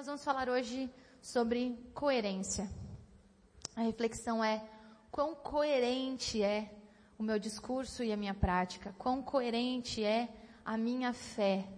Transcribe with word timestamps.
nós 0.00 0.06
vamos 0.06 0.24
falar 0.24 0.48
hoje 0.48 0.90
sobre 1.20 1.78
coerência. 1.92 2.66
A 3.76 3.82
reflexão 3.82 4.42
é 4.42 4.64
quão 5.10 5.34
coerente 5.34 6.42
é 6.42 6.72
o 7.18 7.22
meu 7.22 7.38
discurso 7.38 8.02
e 8.02 8.10
a 8.10 8.16
minha 8.16 8.32
prática, 8.32 8.94
quão 8.96 9.20
coerente 9.20 10.02
é 10.02 10.30
a 10.64 10.78
minha 10.78 11.12
fé. 11.12 11.68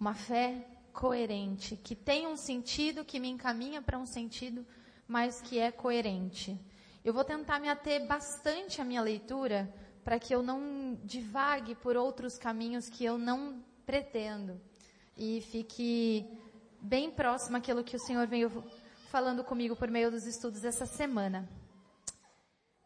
Uma 0.00 0.14
fé 0.14 0.66
coerente, 0.94 1.76
que 1.76 1.94
tem 1.94 2.26
um 2.26 2.38
sentido, 2.38 3.04
que 3.04 3.20
me 3.20 3.28
encaminha 3.28 3.82
para 3.82 3.98
um 3.98 4.06
sentido, 4.06 4.66
mas 5.06 5.42
que 5.42 5.58
é 5.58 5.70
coerente. 5.70 6.58
Eu 7.04 7.12
vou 7.12 7.22
tentar 7.22 7.60
me 7.60 7.68
ater 7.68 8.06
bastante 8.06 8.80
à 8.80 8.84
minha 8.84 9.02
leitura 9.02 9.70
para 10.02 10.18
que 10.18 10.34
eu 10.34 10.42
não 10.42 10.98
divague 11.04 11.74
por 11.74 11.98
outros 11.98 12.38
caminhos 12.38 12.88
que 12.88 13.04
eu 13.04 13.18
não 13.18 13.62
pretendo 13.84 14.58
e 15.14 15.42
fique 15.42 16.26
bem 16.82 17.10
próximo 17.10 17.56
àquilo 17.56 17.84
que 17.84 17.94
o 17.94 18.00
Senhor 18.00 18.26
veio 18.26 18.50
falando 19.08 19.44
comigo 19.44 19.76
por 19.76 19.88
meio 19.88 20.10
dos 20.10 20.26
estudos 20.26 20.64
essa 20.64 20.84
semana. 20.84 21.48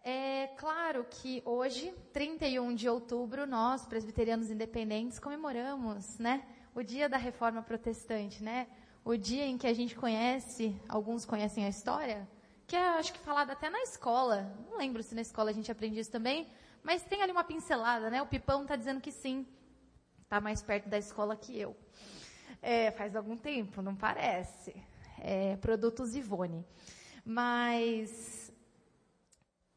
É 0.05 0.49
claro 0.59 1.05
que 1.11 1.43
hoje, 1.45 1.93
31 2.13 2.75
de 2.75 2.89
outubro, 2.89 3.47
nós, 3.47 3.87
presbiterianos 3.87 4.51
independentes, 4.51 5.19
comemoramos, 5.19 6.19
né, 6.19 6.47
o 6.75 6.83
dia 6.83 7.09
da 7.09 7.17
reforma 7.17 7.63
protestante, 7.63 8.43
né? 8.43 8.69
O 9.05 9.17
dia 9.17 9.45
em 9.47 9.57
que 9.57 9.67
a 9.67 9.73
gente 9.73 9.97
conhece, 9.97 10.79
alguns 10.89 11.25
conhecem 11.25 11.65
a 11.65 11.69
história, 11.69 12.29
que 12.67 12.77
é, 12.77 12.99
acho 12.99 13.13
que 13.13 13.19
falada 13.21 13.53
até 13.53 13.71
na 13.71 13.81
escola. 13.83 14.53
Não 14.71 14.79
lembro 14.79 15.03
se 15.03 15.15
na 15.15 15.23
escola 15.23 15.51
a 15.51 15.55
gente 15.55 15.73
aprende 15.73 15.99
isso 15.99 16.11
também, 16.11 16.49
mas 16.83 17.03
tem 17.03 17.23
ali 17.23 17.33
uma 17.33 17.45
pincelada, 17.45 18.11
né? 18.11 18.21
O 18.21 18.27
Pipão 18.27 18.63
está 18.63 18.77
dizendo 18.77 19.01
que 19.01 19.11
sim. 19.11 19.47
Está 20.23 20.41
mais 20.41 20.61
perto 20.61 20.89
da 20.89 20.99
escola 20.99 21.37
que 21.37 21.59
eu. 21.59 21.77
É, 22.61 22.91
faz 22.91 23.15
algum 23.15 23.37
tempo, 23.37 23.83
não 23.83 23.95
parece. 23.95 24.75
É, 25.19 25.57
produtos 25.57 26.15
Ivone. 26.15 26.65
Mas 27.25 28.53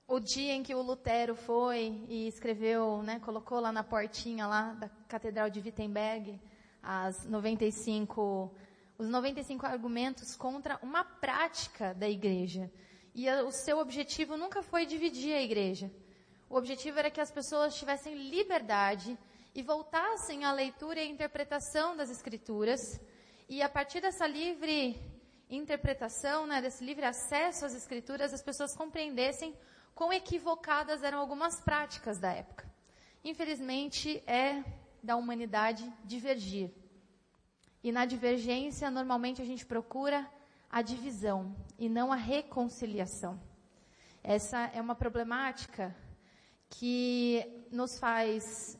o 0.07 0.19
dia 0.19 0.53
em 0.53 0.63
que 0.63 0.73
o 0.73 0.81
Lutero 0.81 1.35
foi 1.35 2.03
e 2.07 2.27
escreveu, 2.27 3.03
né, 3.03 3.19
colocou 3.19 3.59
lá 3.59 3.71
na 3.71 3.83
portinha 3.83 4.47
lá 4.47 4.73
da 4.73 4.89
Catedral 5.07 5.49
de 5.49 5.59
Wittenberg 5.59 6.39
as 6.81 7.25
95, 7.25 8.51
os 8.97 9.07
95 9.07 9.65
argumentos 9.65 10.35
contra 10.35 10.79
uma 10.81 11.03
prática 11.03 11.93
da 11.93 12.09
igreja. 12.09 12.71
E 13.13 13.29
o 13.29 13.51
seu 13.51 13.79
objetivo 13.79 14.37
nunca 14.37 14.61
foi 14.61 14.85
dividir 14.85 15.33
a 15.33 15.41
igreja. 15.41 15.91
O 16.49 16.55
objetivo 16.55 16.97
era 16.97 17.11
que 17.11 17.21
as 17.21 17.31
pessoas 17.31 17.75
tivessem 17.75 18.15
liberdade 18.29 19.17
e 19.53 19.61
voltassem 19.61 20.45
à 20.45 20.51
leitura 20.51 20.99
e 20.99 21.03
à 21.03 21.05
interpretação 21.05 21.95
das 21.95 22.09
escrituras. 22.09 22.99
E 23.47 23.61
a 23.61 23.69
partir 23.69 24.01
dessa 24.01 24.27
livre 24.27 24.99
interpretação, 25.49 26.45
né, 26.45 26.61
desse 26.61 26.83
livre 26.83 27.05
acesso 27.05 27.65
às 27.65 27.73
escrituras, 27.73 28.33
as 28.33 28.41
pessoas 28.41 28.75
compreendessem 28.75 29.55
quão 29.95 30.13
equivocadas 30.13 31.03
eram 31.03 31.19
algumas 31.19 31.59
práticas 31.61 32.19
da 32.19 32.31
época. 32.31 32.69
Infelizmente, 33.23 34.23
é 34.27 34.63
da 35.03 35.15
humanidade 35.15 35.91
divergir. 36.05 36.71
E 37.83 37.91
na 37.91 38.05
divergência, 38.05 38.91
normalmente 38.91 39.41
a 39.41 39.45
gente 39.45 39.65
procura 39.65 40.29
a 40.69 40.81
divisão 40.81 41.55
e 41.77 41.89
não 41.89 42.11
a 42.11 42.15
reconciliação. 42.15 43.41
Essa 44.23 44.69
é 44.73 44.79
uma 44.79 44.95
problemática 44.95 45.95
que 46.69 47.43
nos 47.71 47.97
faz 47.97 48.78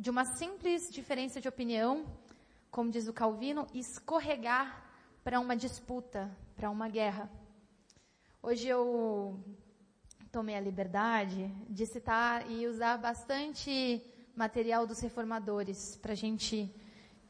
de 0.00 0.08
uma 0.08 0.24
simples 0.24 0.90
diferença 0.90 1.42
de 1.42 1.46
opinião, 1.46 2.06
como 2.70 2.90
diz 2.90 3.06
o 3.06 3.12
Calvino, 3.12 3.66
escorregar 3.74 4.82
para 5.22 5.38
uma 5.38 5.54
disputa, 5.54 6.34
para 6.56 6.70
uma 6.70 6.88
guerra. 6.88 7.30
Hoje 8.42 8.66
eu 8.66 9.38
tomei 10.32 10.56
a 10.56 10.60
liberdade 10.60 11.54
de 11.68 11.84
citar 11.84 12.50
e 12.50 12.66
usar 12.66 12.96
bastante 12.96 14.02
material 14.34 14.86
dos 14.86 15.00
reformadores 15.00 15.98
para 16.00 16.12
a 16.12 16.16
gente 16.16 16.74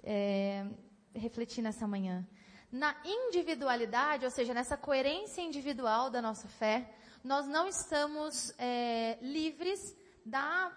é, 0.05 0.65
refletir 1.13 1.63
nessa 1.63 1.89
manhã. 1.89 2.25
Na 2.71 2.95
individualidade, 3.05 4.25
ou 4.25 4.31
seja, 4.31 4.55
nessa 4.55 4.77
coerência 4.77 5.43
individual 5.43 6.09
da 6.09 6.23
nossa 6.23 6.47
fé, 6.47 6.89
nós 7.25 7.49
não 7.49 7.67
estamos 7.67 8.55
é, 8.57 9.19
livres 9.21 9.93
da 10.25 10.73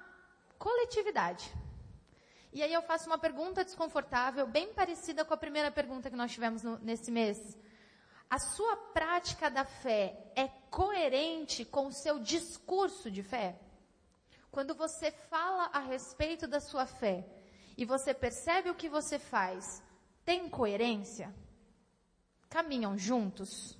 coletividade. 0.57 1.53
E 2.53 2.61
aí 2.61 2.71
eu 2.71 2.83
faço 2.83 3.07
uma 3.07 3.17
pergunta 3.17 3.65
desconfortável, 3.65 4.45
bem 4.45 4.71
parecida 4.75 5.25
com 5.25 5.33
a 5.33 5.37
primeira 5.37 5.71
pergunta 5.71 6.07
que 6.11 6.15
nós 6.15 6.31
tivemos 6.31 6.61
no, 6.61 6.77
nesse 6.77 7.09
mês. 7.09 7.57
A 8.29 8.37
sua 8.37 8.77
prática 8.77 9.49
da 9.49 9.65
fé 9.65 10.31
é 10.35 10.47
coerente 10.69 11.65
com 11.65 11.87
o 11.87 11.91
seu 11.91 12.19
discurso 12.19 13.09
de 13.09 13.23
fé? 13.23 13.59
Quando 14.51 14.75
você 14.75 15.11
fala 15.11 15.71
a 15.73 15.79
respeito 15.79 16.45
da 16.47 16.59
sua 16.59 16.85
fé 16.85 17.25
e 17.75 17.85
você 17.85 18.13
percebe 18.13 18.69
o 18.69 18.75
que 18.75 18.87
você 18.87 19.17
faz, 19.17 19.81
tem 20.23 20.47
coerência? 20.47 21.33
Caminham 22.51 22.95
juntos? 22.95 23.75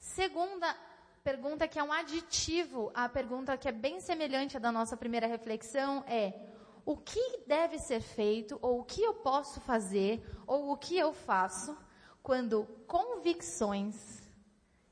Segunda 0.00 0.76
pergunta 1.22 1.68
que 1.68 1.78
é 1.78 1.84
um 1.84 1.92
aditivo 1.92 2.90
à 2.92 3.08
pergunta 3.08 3.56
que 3.56 3.68
é 3.68 3.72
bem 3.72 4.00
semelhante 4.00 4.56
à 4.56 4.60
da 4.60 4.72
nossa 4.72 4.96
primeira 4.96 5.28
reflexão 5.28 6.04
é 6.08 6.53
o 6.84 6.96
que 6.96 7.44
deve 7.46 7.78
ser 7.78 8.00
feito, 8.00 8.58
ou 8.60 8.80
o 8.80 8.84
que 8.84 9.02
eu 9.02 9.14
posso 9.14 9.60
fazer, 9.60 10.24
ou 10.46 10.72
o 10.72 10.76
que 10.76 10.96
eu 10.98 11.12
faço, 11.12 11.76
quando 12.22 12.64
convicções 12.86 13.94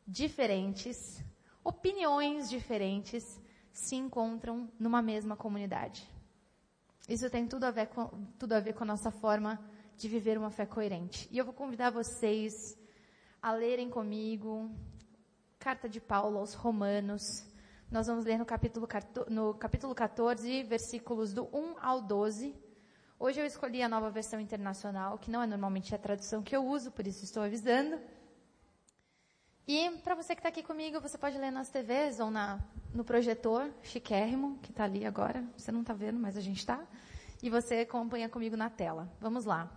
diferentes, 0.07 1.23
opiniões 1.65 2.49
diferentes, 2.49 3.41
se 3.73 3.97
encontram 3.97 4.71
numa 4.79 5.01
mesma 5.01 5.37
comunidade. 5.37 6.09
Isso 7.09 7.29
tem 7.31 7.47
tudo 7.47 7.65
a 7.65 7.71
ver 7.71 7.89
com, 7.89 8.09
tudo 8.39 8.53
a 8.53 8.61
ver 8.61 8.75
com 8.75 8.85
a 8.85 8.87
nossa 8.87 9.11
forma 9.11 9.59
de 9.97 10.09
viver 10.09 10.39
uma 10.39 10.51
fé 10.51 10.67
coerente. 10.67 11.29
E 11.31 11.39
eu 11.39 11.45
vou 11.45 11.55
convidar 11.55 11.91
vocês 11.91 12.79
a 13.41 13.53
lerem 13.53 13.91
comigo 13.91 14.71
carta 15.59 15.89
de 15.89 16.01
Paulo 16.01 16.39
aos 16.39 16.55
Romanos, 16.55 17.23
nós 17.93 18.07
vamos 18.07 18.25
ler 18.25 18.39
no 18.39 18.47
capítulo, 18.47 18.89
no 19.29 19.53
capítulo 19.53 19.95
14, 19.95 20.63
versículos 20.63 21.35
do 21.35 21.45
1 21.53 21.77
ao 21.79 22.01
12. 22.01 22.55
Hoje 23.19 23.39
eu 23.39 23.45
escolhi 23.45 23.83
a 23.83 23.89
nova 23.89 24.09
versão 24.09 24.41
internacional, 24.41 25.19
que 25.19 25.31
não 25.31 25.43
é 25.43 25.47
normalmente 25.47 25.95
a 25.95 25.99
tradução 25.99 26.43
que 26.43 26.57
eu 26.57 26.67
uso, 26.67 26.91
por 26.91 27.07
isso 27.07 27.23
estou 27.23 27.43
avisando. 27.43 28.01
E 29.69 29.91
para 30.03 30.15
você 30.15 30.35
que 30.35 30.41
está 30.41 30.49
aqui 30.49 30.63
comigo, 30.63 31.03
você 31.03 31.19
pode 31.19 31.37
ler 31.37 31.51
nas 31.51 31.69
TVs 31.69 32.19
ou 32.19 32.31
na, 32.31 32.65
no 32.95 33.05
projetor 33.05 33.71
chiquérrimo, 33.83 34.59
que 34.63 34.71
está 34.71 34.85
ali 34.85 35.05
agora. 35.05 35.45
Você 35.59 35.71
não 35.71 35.83
está 35.83 35.93
vendo, 35.93 36.19
mas 36.19 36.35
a 36.35 36.41
gente 36.41 36.61
está. 36.61 36.83
E 37.43 37.51
você 37.51 37.81
acompanha 37.81 38.27
comigo 38.27 38.57
na 38.57 38.71
tela. 38.71 39.07
Vamos 39.21 39.45
lá. 39.45 39.71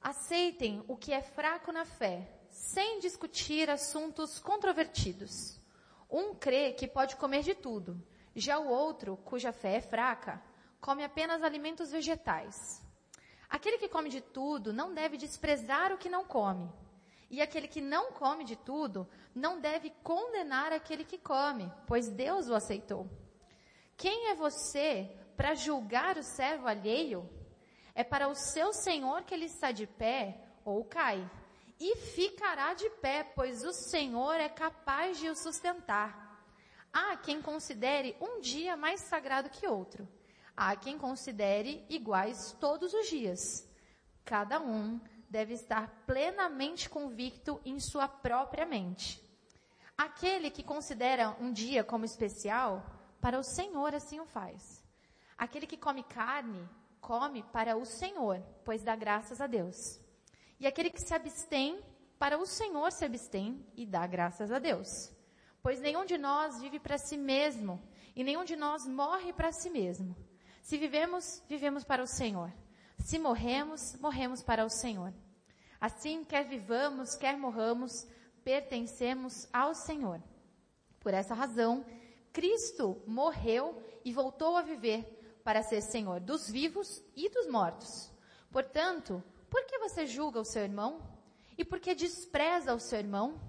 Aceitem 0.00 0.84
o 0.86 0.96
que 0.96 1.12
é 1.12 1.20
fraco 1.20 1.72
na 1.72 1.84
fé, 1.84 2.30
sem 2.48 3.00
discutir 3.00 3.68
assuntos 3.68 4.38
controvertidos. 4.38 5.57
Um 6.10 6.34
crê 6.34 6.72
que 6.72 6.88
pode 6.88 7.16
comer 7.16 7.42
de 7.42 7.54
tudo, 7.54 8.02
já 8.34 8.58
o 8.58 8.68
outro, 8.68 9.16
cuja 9.18 9.52
fé 9.52 9.76
é 9.76 9.80
fraca, 9.80 10.42
come 10.80 11.04
apenas 11.04 11.42
alimentos 11.42 11.90
vegetais. 11.90 12.82
Aquele 13.48 13.78
que 13.78 13.88
come 13.88 14.08
de 14.08 14.20
tudo 14.20 14.72
não 14.72 14.94
deve 14.94 15.16
desprezar 15.16 15.92
o 15.92 15.98
que 15.98 16.08
não 16.08 16.24
come. 16.24 16.70
E 17.30 17.42
aquele 17.42 17.68
que 17.68 17.80
não 17.80 18.12
come 18.12 18.44
de 18.44 18.56
tudo 18.56 19.08
não 19.34 19.60
deve 19.60 19.90
condenar 20.02 20.72
aquele 20.72 21.04
que 21.04 21.18
come, 21.18 21.70
pois 21.86 22.08
Deus 22.08 22.48
o 22.48 22.54
aceitou. 22.54 23.08
Quem 23.96 24.28
é 24.30 24.34
você 24.34 25.14
para 25.36 25.54
julgar 25.54 26.16
o 26.16 26.22
servo 26.22 26.66
alheio? 26.66 27.28
É 27.94 28.04
para 28.04 28.28
o 28.28 28.34
seu 28.34 28.72
senhor 28.72 29.24
que 29.24 29.34
ele 29.34 29.46
está 29.46 29.72
de 29.72 29.86
pé 29.86 30.40
ou 30.64 30.84
cai 30.84 31.28
e 31.80 31.96
ficará 31.96 32.74
de 32.74 32.88
pé, 32.90 33.22
pois 33.22 33.64
o 33.64 33.72
Senhor 33.72 34.34
é 34.34 34.48
capaz 34.48 35.18
de 35.18 35.28
o 35.28 35.36
sustentar. 35.36 36.44
Há 36.92 37.16
quem 37.16 37.40
considere 37.40 38.16
um 38.20 38.40
dia 38.40 38.76
mais 38.76 39.00
sagrado 39.02 39.50
que 39.50 39.66
outro. 39.66 40.08
Há 40.56 40.74
quem 40.74 40.98
considere 40.98 41.86
iguais 41.88 42.56
todos 42.58 42.92
os 42.92 43.08
dias. 43.08 43.68
Cada 44.24 44.60
um 44.60 45.00
deve 45.28 45.54
estar 45.54 45.88
plenamente 46.06 46.88
convicto 46.88 47.60
em 47.64 47.78
sua 47.78 48.08
própria 48.08 48.66
mente. 48.66 49.22
Aquele 49.96 50.50
que 50.50 50.62
considera 50.62 51.36
um 51.40 51.52
dia 51.52 51.84
como 51.84 52.04
especial, 52.04 52.84
para 53.20 53.38
o 53.38 53.44
Senhor 53.44 53.94
assim 53.94 54.18
o 54.20 54.26
faz. 54.26 54.84
Aquele 55.36 55.66
que 55.66 55.76
come 55.76 56.02
carne, 56.02 56.68
come 57.00 57.42
para 57.52 57.76
o 57.76 57.84
Senhor, 57.84 58.42
pois 58.64 58.82
dá 58.82 58.96
graças 58.96 59.40
a 59.40 59.46
Deus. 59.46 60.00
E 60.60 60.66
aquele 60.66 60.90
que 60.90 61.00
se 61.00 61.14
abstém, 61.14 61.80
para 62.18 62.38
o 62.38 62.46
Senhor 62.46 62.90
se 62.90 63.04
abstém 63.04 63.64
e 63.76 63.86
dá 63.86 64.06
graças 64.06 64.50
a 64.50 64.58
Deus. 64.58 65.12
Pois 65.62 65.80
nenhum 65.80 66.04
de 66.04 66.18
nós 66.18 66.60
vive 66.60 66.80
para 66.80 66.98
si 66.98 67.16
mesmo, 67.16 67.82
e 68.14 68.24
nenhum 68.24 68.44
de 68.44 68.56
nós 68.56 68.86
morre 68.86 69.32
para 69.32 69.52
si 69.52 69.70
mesmo. 69.70 70.16
Se 70.62 70.76
vivemos, 70.76 71.42
vivemos 71.48 71.84
para 71.84 72.02
o 72.02 72.06
Senhor. 72.06 72.52
Se 72.98 73.18
morremos, 73.18 73.96
morremos 74.00 74.42
para 74.42 74.64
o 74.64 74.68
Senhor. 74.68 75.14
Assim, 75.80 76.24
quer 76.24 76.44
vivamos, 76.44 77.14
quer 77.14 77.36
morramos, 77.36 78.06
pertencemos 78.42 79.48
ao 79.52 79.74
Senhor. 79.74 80.20
Por 80.98 81.14
essa 81.14 81.34
razão, 81.34 81.86
Cristo 82.32 83.00
morreu 83.06 83.80
e 84.04 84.12
voltou 84.12 84.56
a 84.56 84.62
viver 84.62 85.04
para 85.44 85.62
ser 85.62 85.80
Senhor 85.80 86.20
dos 86.20 86.50
vivos 86.50 87.02
e 87.14 87.28
dos 87.28 87.46
mortos. 87.46 88.12
Portanto, 88.50 89.22
por 89.50 89.64
que 89.66 89.78
você 89.78 90.06
julga 90.06 90.40
o 90.40 90.44
seu 90.44 90.62
irmão? 90.62 91.02
E 91.56 91.64
por 91.64 91.80
que 91.80 91.94
despreza 91.94 92.74
o 92.74 92.80
seu 92.80 92.98
irmão? 92.98 93.40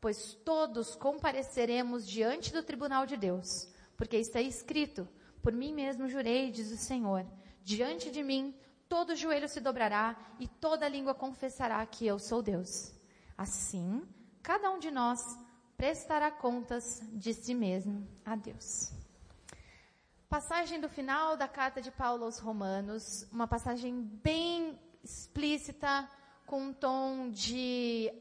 Pois 0.00 0.34
todos 0.44 0.94
compareceremos 0.96 2.06
diante 2.06 2.52
do 2.52 2.62
tribunal 2.62 3.06
de 3.06 3.16
Deus, 3.16 3.68
porque 3.96 4.16
está 4.16 4.40
escrito, 4.40 5.06
por 5.42 5.52
mim 5.52 5.74
mesmo 5.74 6.08
jurei, 6.08 6.50
diz 6.50 6.70
o 6.70 6.76
Senhor, 6.76 7.26
diante 7.62 8.10
de 8.10 8.22
mim 8.22 8.54
todo 8.88 9.14
joelho 9.14 9.48
se 9.48 9.60
dobrará 9.60 10.16
e 10.38 10.48
toda 10.48 10.88
língua 10.88 11.14
confessará 11.14 11.84
que 11.86 12.06
eu 12.06 12.18
sou 12.18 12.42
Deus. 12.42 12.92
Assim, 13.36 14.02
cada 14.42 14.70
um 14.70 14.78
de 14.78 14.90
nós 14.90 15.20
prestará 15.76 16.30
contas 16.30 17.00
de 17.12 17.32
si 17.32 17.54
mesmo 17.54 18.06
a 18.24 18.36
Deus. 18.36 18.92
Passagem 20.28 20.80
do 20.80 20.88
final 20.88 21.36
da 21.36 21.48
carta 21.48 21.80
de 21.80 21.90
Paulo 21.90 22.24
aos 22.24 22.38
Romanos, 22.38 23.26
uma 23.32 23.48
passagem 23.48 24.00
bem 24.22 24.78
explícita, 25.02 26.08
com 26.46 26.64
um 26.64 26.72
tom 26.72 27.30
de, 27.30 28.12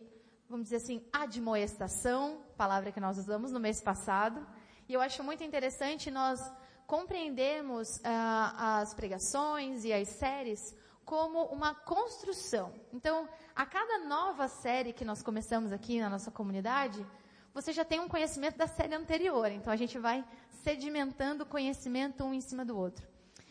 vamos 0.47 0.65
dizer 0.65 0.77
assim, 0.77 1.03
admoestação, 1.11 2.41
palavra 2.55 2.91
que 2.91 2.99
nós 2.99 3.17
usamos 3.17 3.51
no 3.51 3.59
mês 3.59 3.81
passado. 3.81 4.45
E 4.87 4.93
eu 4.93 5.01
acho 5.01 5.23
muito 5.23 5.43
interessante 5.43 6.11
nós 6.11 6.39
compreendermos 6.85 7.99
ah, 8.03 8.79
as 8.79 8.93
pregações 8.93 9.83
e 9.85 9.93
as 9.93 10.07
séries 10.09 10.75
como 11.05 11.45
uma 11.45 11.73
construção. 11.73 12.71
Então, 12.93 13.27
a 13.55 13.65
cada 13.65 13.97
nova 14.05 14.47
série 14.47 14.93
que 14.93 15.03
nós 15.03 15.23
começamos 15.23 15.71
aqui 15.71 15.99
na 15.99 16.07
nossa 16.07 16.29
comunidade, 16.29 17.03
você 17.51 17.73
já 17.73 17.83
tem 17.83 17.99
um 17.99 18.07
conhecimento 18.07 18.57
da 18.57 18.67
série 18.67 18.93
anterior. 18.93 19.51
Então, 19.51 19.73
a 19.73 19.75
gente 19.75 19.97
vai 19.97 20.23
sedimentando 20.63 21.43
o 21.43 21.47
conhecimento 21.47 22.23
um 22.23 22.31
em 22.31 22.41
cima 22.41 22.63
do 22.63 22.77
outro. 22.77 23.07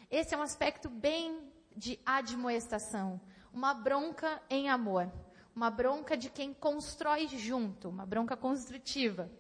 Esse 0.09 0.35
é 0.35 0.39
um 0.39 0.43
aspecto 0.43 0.89
bem 0.89 1.48
de 1.79 1.97
admoestação, 2.05 3.21
uma 3.55 3.73
bronca 3.73 4.43
em 4.51 4.69
amor, 4.69 5.09
uma 5.55 5.71
bronca 5.71 6.17
de 6.17 6.29
quem 6.29 6.53
constrói 6.53 7.29
junto, 7.29 7.89
uma 7.89 8.05
bronca 8.05 8.37
construtiva. 8.37 9.31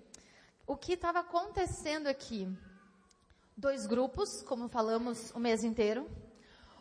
O 0.65 0.77
que 0.77 0.93
estava 0.93 1.19
acontecendo 1.19 2.07
aqui? 2.07 2.49
Dois 3.57 3.87
grupos, 3.87 4.41
como 4.43 4.69
falamos 4.69 5.33
o 5.33 5.41
mês 5.41 5.65
inteiro. 5.65 6.09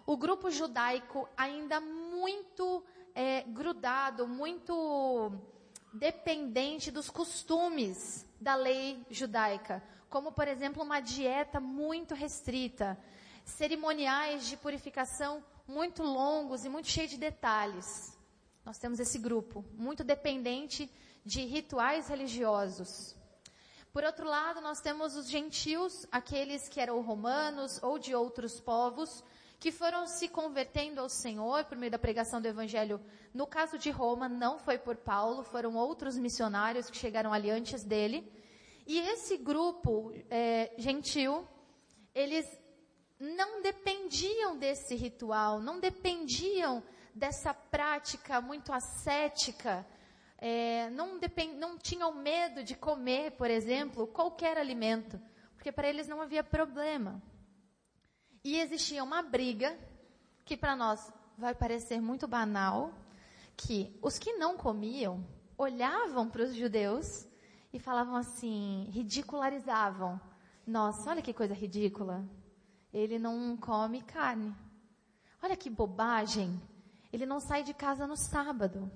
O 0.06 0.16
grupo 0.16 0.52
judaico 0.52 1.28
ainda 1.36 1.82
muito 1.82 2.84
é, 3.16 3.42
grudado, 3.42 4.28
muito 4.28 5.32
dependente 5.92 6.92
dos 6.92 7.10
costumes 7.10 8.28
da 8.40 8.54
lei 8.54 9.04
judaica, 9.10 9.84
como 10.08 10.32
por 10.32 10.48
exemplo 10.48 10.84
uma 10.84 11.00
dieta 11.00 11.60
muito 11.60 12.14
restrita, 12.14 12.96
cerimoniais 13.48 14.48
de 14.48 14.58
purificação 14.58 15.44
muito 15.68 16.04
longos 16.04 16.64
e 16.64 16.70
muito 16.70 16.88
cheios 16.88 17.12
de 17.12 17.18
detalhes. 17.18 18.18
Nós 18.64 18.78
temos 18.78 19.00
esse 19.00 19.18
grupo, 19.18 19.66
muito 19.74 20.04
dependente 20.04 20.92
de 21.26 21.46
rituais 21.46 22.08
religiosos. 22.08 23.16
Por 23.92 24.04
outro 24.04 24.28
lado, 24.28 24.62
nós 24.62 24.80
temos 24.80 25.16
os 25.16 25.30
gentios, 25.30 26.06
aqueles 26.12 26.70
que 26.70 26.80
eram 26.80 27.02
romanos 27.02 27.82
ou 27.82 27.98
de 27.98 28.14
outros 28.14 28.60
povos, 28.60 29.24
que 29.60 29.72
foram 29.72 30.06
se 30.06 30.28
convertendo 30.28 31.02
ao 31.02 31.10
Senhor 31.10 31.66
por 31.66 31.78
meio 31.78 31.92
da 31.92 31.98
pregação 31.98 32.40
do 32.40 32.48
Evangelho. 32.48 33.02
No 33.34 33.48
caso 33.48 33.78
de 33.78 33.90
Roma, 33.90 34.30
não 34.30 34.60
foi 34.60 34.78
por 34.78 34.98
Paulo, 34.98 35.44
foram 35.44 35.76
outros 35.76 36.16
missionários 36.18 36.90
que 36.90 36.98
chegaram 36.98 37.34
ali 37.34 37.50
antes 37.50 37.84
dele. 37.84 38.32
E 38.86 39.00
esse 39.00 39.38
grupo 39.38 40.14
é, 40.30 40.72
gentil, 40.78 41.48
eles 42.14 42.46
não 43.20 43.62
dependiam 43.62 44.58
desse 44.58 44.96
ritual, 44.96 45.60
não 45.60 45.80
dependiam 45.80 46.84
dessa 47.14 47.54
prática 47.54 48.40
muito 48.40 48.72
ascética, 48.72 49.86
é, 50.38 50.90
não, 50.92 51.18
depend, 51.18 51.56
não 51.56 51.78
tinham 51.78 52.14
medo 52.14 52.64
de 52.64 52.76
comer, 52.76 53.32
por 53.32 53.50
exemplo, 53.50 54.06
qualquer 54.06 54.58
alimento, 54.58 55.20
porque 55.56 55.72
para 55.72 55.90
eles 55.90 56.08
não 56.08 56.22
havia 56.22 56.44
problema. 56.44 57.22
E 58.44 58.60
existia 58.60 59.04
uma 59.04 59.24
briga, 59.24 59.78
que 60.46 60.56
para 60.56 60.76
nós 60.76 61.12
vai 61.38 61.56
parecer 61.56 62.00
muito 62.00 62.28
banal, 62.28 62.94
que 63.58 63.98
os 64.02 64.20
que 64.20 64.34
não 64.34 64.56
comiam 64.56 65.26
olhavam 65.58 66.30
para 66.30 66.44
os 66.44 66.54
judeus 66.54 67.28
e 67.74 67.80
falavam 67.80 68.16
assim, 68.16 68.88
ridicularizavam. 68.92 70.22
Nossa, 70.66 71.10
olha 71.10 71.22
que 71.22 71.34
coisa 71.34 71.54
ridícula. 71.54 72.24
Ele 72.94 73.20
não 73.20 73.56
come 73.58 74.02
carne. 74.02 74.56
Olha 75.42 75.56
que 75.56 75.70
bobagem. 75.70 76.62
Ele 77.12 77.26
não 77.26 77.40
sai 77.40 77.64
de 77.64 77.74
casa 77.74 78.08
no 78.08 78.18
sábado. 78.18 78.92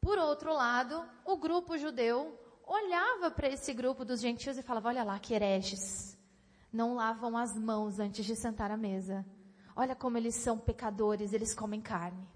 Por 0.00 0.18
outro 0.18 0.52
lado, 0.52 1.04
o 1.24 1.36
grupo 1.36 1.78
judeu 1.78 2.38
olhava 2.66 3.30
para 3.30 3.48
esse 3.48 3.72
grupo 3.72 4.04
dos 4.04 4.20
gentios 4.20 4.58
e 4.58 4.62
falava: 4.62 4.88
Olha 4.88 5.04
lá, 5.04 5.18
que 5.18 5.34
hereges. 5.34 6.18
Não 6.72 6.94
lavam 6.94 7.36
as 7.36 7.56
mãos 7.56 7.98
antes 7.98 8.24
de 8.24 8.34
sentar 8.34 8.70
à 8.70 8.76
mesa. 8.76 9.24
Olha 9.76 9.94
como 9.94 10.18
eles 10.18 10.34
são 10.34 10.58
pecadores, 10.58 11.32
eles 11.32 11.54
comem 11.54 11.80
carne. 11.80 12.26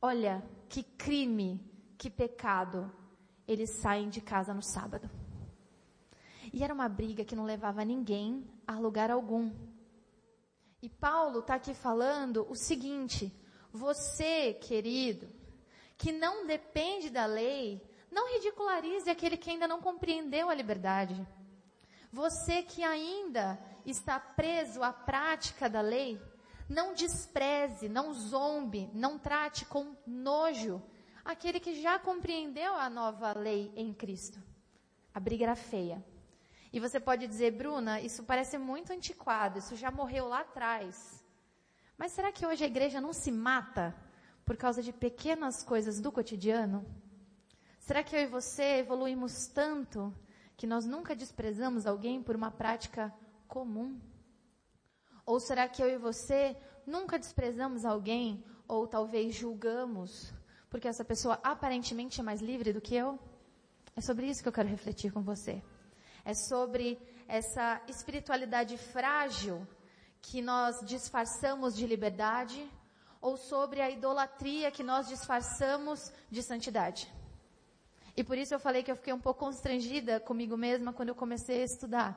Olha 0.00 0.42
que 0.68 0.82
crime, 0.82 1.60
que 1.98 2.10
pecado. 2.10 2.92
Eles 3.46 3.70
saem 3.80 4.08
de 4.08 4.20
casa 4.20 4.52
no 4.52 4.62
sábado. 4.62 5.08
E 6.56 6.64
era 6.64 6.72
uma 6.72 6.88
briga 6.88 7.22
que 7.22 7.36
não 7.36 7.44
levava 7.44 7.84
ninguém 7.84 8.50
a 8.66 8.78
lugar 8.78 9.10
algum. 9.10 9.52
E 10.80 10.88
Paulo 10.88 11.40
está 11.40 11.56
aqui 11.56 11.74
falando 11.74 12.50
o 12.50 12.54
seguinte: 12.54 13.30
você, 13.70 14.54
querido, 14.54 15.28
que 15.98 16.12
não 16.12 16.46
depende 16.46 17.10
da 17.10 17.26
lei, 17.26 17.86
não 18.10 18.32
ridicularize 18.32 19.10
aquele 19.10 19.36
que 19.36 19.50
ainda 19.50 19.68
não 19.68 19.82
compreendeu 19.82 20.48
a 20.48 20.54
liberdade. 20.54 21.28
Você 22.10 22.62
que 22.62 22.82
ainda 22.82 23.60
está 23.84 24.18
preso 24.18 24.82
à 24.82 24.94
prática 24.94 25.68
da 25.68 25.82
lei, 25.82 26.18
não 26.70 26.94
despreze, 26.94 27.86
não 27.86 28.14
zombe, 28.14 28.88
não 28.94 29.18
trate 29.18 29.66
com 29.66 29.94
nojo 30.06 30.82
aquele 31.22 31.60
que 31.60 31.82
já 31.82 31.98
compreendeu 31.98 32.74
a 32.76 32.88
nova 32.88 33.38
lei 33.38 33.70
em 33.76 33.92
Cristo. 33.92 34.42
A 35.12 35.20
briga 35.20 35.44
era 35.44 35.54
feia. 35.54 36.02
E 36.76 36.78
você 36.78 37.00
pode 37.00 37.26
dizer, 37.26 37.52
Bruna, 37.52 38.02
isso 38.02 38.22
parece 38.22 38.58
muito 38.58 38.92
antiquado, 38.92 39.58
isso 39.58 39.74
já 39.74 39.90
morreu 39.90 40.28
lá 40.28 40.40
atrás. 40.40 41.24
Mas 41.96 42.12
será 42.12 42.30
que 42.30 42.44
hoje 42.44 42.64
a 42.64 42.66
igreja 42.66 43.00
não 43.00 43.14
se 43.14 43.32
mata 43.32 43.96
por 44.44 44.58
causa 44.58 44.82
de 44.82 44.92
pequenas 44.92 45.62
coisas 45.62 46.02
do 46.02 46.12
cotidiano? 46.12 46.84
Será 47.80 48.02
que 48.02 48.14
eu 48.14 48.20
e 48.20 48.26
você 48.26 48.80
evoluímos 48.80 49.46
tanto 49.46 50.14
que 50.54 50.66
nós 50.66 50.84
nunca 50.84 51.16
desprezamos 51.16 51.86
alguém 51.86 52.22
por 52.22 52.36
uma 52.36 52.50
prática 52.50 53.10
comum? 53.48 53.98
Ou 55.24 55.40
será 55.40 55.66
que 55.66 55.82
eu 55.82 55.88
e 55.88 55.96
você 55.96 56.54
nunca 56.86 57.18
desprezamos 57.18 57.86
alguém 57.86 58.44
ou 58.68 58.86
talvez 58.86 59.34
julgamos 59.34 60.30
porque 60.68 60.88
essa 60.88 61.06
pessoa 61.06 61.40
aparentemente 61.42 62.20
é 62.20 62.22
mais 62.22 62.42
livre 62.42 62.70
do 62.74 62.82
que 62.82 62.94
eu? 62.94 63.18
É 63.96 64.02
sobre 64.02 64.26
isso 64.26 64.42
que 64.42 64.48
eu 64.50 64.52
quero 64.52 64.68
refletir 64.68 65.10
com 65.10 65.22
você 65.22 65.62
é 66.26 66.34
sobre 66.34 66.98
essa 67.28 67.80
espiritualidade 67.86 68.76
frágil 68.76 69.64
que 70.20 70.42
nós 70.42 70.74
disfarçamos 70.84 71.76
de 71.76 71.86
liberdade 71.86 72.68
ou 73.20 73.36
sobre 73.36 73.80
a 73.80 73.88
idolatria 73.88 74.72
que 74.72 74.82
nós 74.82 75.06
disfarçamos 75.06 76.12
de 76.28 76.42
santidade. 76.42 77.08
E 78.16 78.24
por 78.24 78.36
isso 78.36 78.52
eu 78.52 78.58
falei 78.58 78.82
que 78.82 78.90
eu 78.90 78.96
fiquei 78.96 79.12
um 79.12 79.20
pouco 79.20 79.38
constrangida 79.38 80.18
comigo 80.18 80.56
mesma 80.56 80.92
quando 80.92 81.10
eu 81.10 81.14
comecei 81.14 81.62
a 81.62 81.64
estudar. 81.64 82.10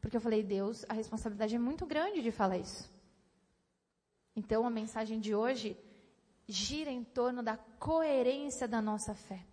Porque 0.00 0.16
eu 0.16 0.20
falei, 0.20 0.42
Deus, 0.42 0.84
a 0.88 0.92
responsabilidade 0.92 1.54
é 1.54 1.58
muito 1.58 1.86
grande 1.86 2.22
de 2.22 2.32
falar 2.32 2.58
isso. 2.58 2.92
Então 4.34 4.66
a 4.66 4.70
mensagem 4.70 5.20
de 5.20 5.32
hoje 5.32 5.78
gira 6.48 6.90
em 6.90 7.04
torno 7.04 7.40
da 7.40 7.56
coerência 7.56 8.66
da 8.66 8.82
nossa 8.82 9.14
fé. 9.14 9.46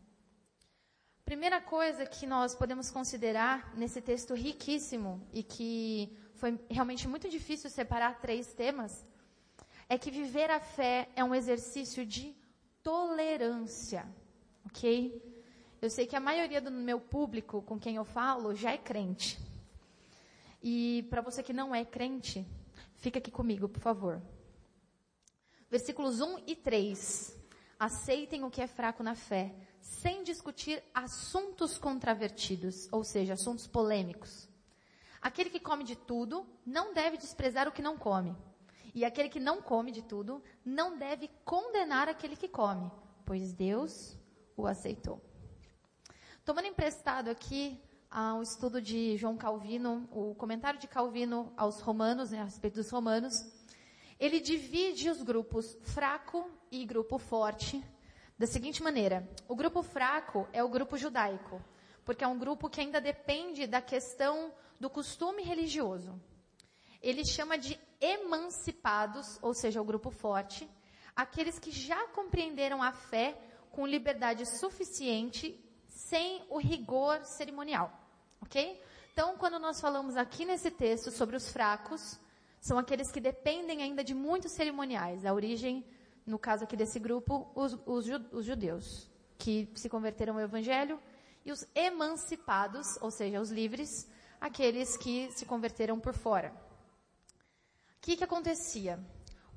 Primeira 1.31 1.61
coisa 1.61 2.05
que 2.05 2.27
nós 2.27 2.53
podemos 2.53 2.91
considerar 2.91 3.73
nesse 3.77 4.01
texto 4.01 4.33
riquíssimo 4.33 5.25
e 5.31 5.41
que 5.41 6.11
foi 6.33 6.59
realmente 6.69 7.07
muito 7.07 7.29
difícil 7.29 7.69
separar 7.69 8.19
três 8.19 8.53
temas, 8.53 9.05
é 9.87 9.97
que 9.97 10.11
viver 10.11 10.51
a 10.51 10.59
fé 10.59 11.07
é 11.15 11.23
um 11.23 11.33
exercício 11.33 12.05
de 12.05 12.35
tolerância, 12.83 14.05
ok? 14.65 15.23
Eu 15.81 15.89
sei 15.89 16.05
que 16.05 16.17
a 16.17 16.19
maioria 16.19 16.59
do 16.59 16.69
meu 16.69 16.99
público 16.99 17.61
com 17.61 17.79
quem 17.79 17.95
eu 17.95 18.03
falo 18.03 18.53
já 18.53 18.73
é 18.73 18.77
crente. 18.77 19.39
E 20.61 21.07
para 21.09 21.21
você 21.21 21.41
que 21.41 21.53
não 21.53 21.73
é 21.73 21.85
crente, 21.85 22.45
fica 22.95 23.19
aqui 23.19 23.31
comigo, 23.31 23.69
por 23.69 23.79
favor. 23.79 24.21
Versículos 25.69 26.19
1 26.19 26.39
e 26.45 26.57
3 26.57 27.39
aceitem 27.79 28.43
o 28.43 28.51
que 28.51 28.61
é 28.61 28.67
fraco 28.67 29.01
na 29.01 29.15
fé, 29.15 29.55
sem 29.81 30.23
discutir 30.23 30.81
assuntos 30.93 31.77
controvertidos, 31.77 32.87
ou 32.91 33.03
seja, 33.03 33.33
assuntos 33.33 33.67
polêmicos. 33.67 34.47
Aquele 35.21 35.49
que 35.49 35.59
come 35.59 35.83
de 35.83 35.95
tudo 35.95 36.45
não 36.65 36.93
deve 36.93 37.17
desprezar 37.17 37.67
o 37.67 37.71
que 37.71 37.81
não 37.81 37.97
come. 37.97 38.35
E 38.93 39.03
aquele 39.03 39.29
que 39.29 39.39
não 39.39 39.61
come 39.61 39.91
de 39.91 40.01
tudo 40.01 40.41
não 40.63 40.97
deve 40.97 41.29
condenar 41.43 42.07
aquele 42.07 42.35
que 42.35 42.47
come, 42.47 42.91
pois 43.25 43.53
Deus 43.53 44.17
o 44.55 44.67
aceitou. 44.67 45.21
Tomando 46.43 46.67
emprestado 46.67 47.29
aqui 47.29 47.79
ao 48.09 48.41
estudo 48.41 48.81
de 48.81 49.15
João 49.17 49.37
Calvino, 49.37 50.09
o 50.11 50.35
comentário 50.35 50.79
de 50.79 50.87
Calvino 50.87 51.53
aos 51.55 51.79
Romanos, 51.79 52.31
né, 52.31 52.41
a 52.41 52.45
respeito 52.45 52.75
dos 52.75 52.89
Romanos, 52.89 53.45
ele 54.19 54.39
divide 54.39 55.09
os 55.09 55.21
grupos 55.21 55.77
fraco 55.81 56.49
e 56.69 56.85
grupo 56.85 57.17
forte 57.17 57.83
da 58.41 58.47
seguinte 58.47 58.81
maneira: 58.81 59.29
o 59.47 59.55
grupo 59.55 59.83
fraco 59.83 60.47
é 60.51 60.63
o 60.63 60.67
grupo 60.67 60.97
judaico, 60.97 61.63
porque 62.03 62.23
é 62.23 62.27
um 62.27 62.39
grupo 62.39 62.71
que 62.71 62.81
ainda 62.81 62.99
depende 62.99 63.67
da 63.67 63.79
questão 63.79 64.51
do 64.79 64.89
costume 64.89 65.43
religioso. 65.43 66.19
Ele 67.03 67.23
chama 67.23 67.55
de 67.55 67.79
emancipados, 67.99 69.37
ou 69.43 69.53
seja, 69.53 69.79
o 69.79 69.85
grupo 69.85 70.09
forte, 70.09 70.67
aqueles 71.15 71.59
que 71.59 71.69
já 71.69 72.07
compreenderam 72.07 72.81
a 72.81 72.91
fé 72.91 73.37
com 73.69 73.85
liberdade 73.85 74.43
suficiente, 74.57 75.63
sem 75.87 76.43
o 76.49 76.57
rigor 76.57 77.23
cerimonial. 77.23 77.93
Ok? 78.41 78.81
Então, 79.13 79.37
quando 79.37 79.59
nós 79.59 79.79
falamos 79.79 80.17
aqui 80.17 80.45
nesse 80.45 80.71
texto 80.71 81.11
sobre 81.11 81.35
os 81.35 81.51
fracos, 81.51 82.19
são 82.59 82.79
aqueles 82.79 83.11
que 83.11 83.19
dependem 83.19 83.83
ainda 83.83 84.03
de 84.03 84.15
muitos 84.15 84.51
cerimoniais. 84.53 85.27
A 85.27 85.33
origem, 85.33 85.85
no 86.31 86.39
caso 86.39 86.63
aqui 86.63 86.77
desse 86.77 86.97
grupo, 86.97 87.51
os, 87.53 87.73
os, 87.85 88.07
os 88.31 88.45
judeus, 88.45 89.11
que 89.37 89.69
se 89.75 89.89
converteram 89.89 90.35
ao 90.35 90.39
evangelho, 90.39 90.97
e 91.43 91.51
os 91.51 91.65
emancipados, 91.75 92.87
ou 93.01 93.11
seja, 93.11 93.41
os 93.41 93.51
livres, 93.51 94.09
aqueles 94.39 94.95
que 94.95 95.29
se 95.31 95.45
converteram 95.45 95.99
por 95.99 96.13
fora. 96.13 96.53
O 97.97 98.01
que, 98.01 98.15
que 98.15 98.23
acontecia? 98.23 98.97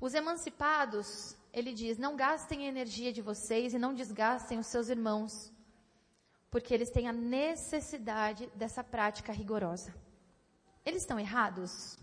Os 0.01 0.13
emancipados, 0.13 1.37
ele 1.53 1.73
diz, 1.73 1.97
não 1.97 2.17
gastem 2.17 2.65
a 2.65 2.69
energia 2.69 3.13
de 3.13 3.21
vocês 3.21 3.73
e 3.73 3.79
não 3.79 3.93
desgastem 3.93 4.59
os 4.59 4.67
seus 4.67 4.89
irmãos, 4.89 5.31
porque 6.51 6.73
eles 6.73 6.91
têm 6.91 7.07
a 7.07 7.13
necessidade 7.13 8.47
dessa 8.53 8.83
prática 8.83 9.31
rigorosa. 9.31 9.95
Eles 10.85 11.03
estão 11.03 11.17
errados 11.17 11.97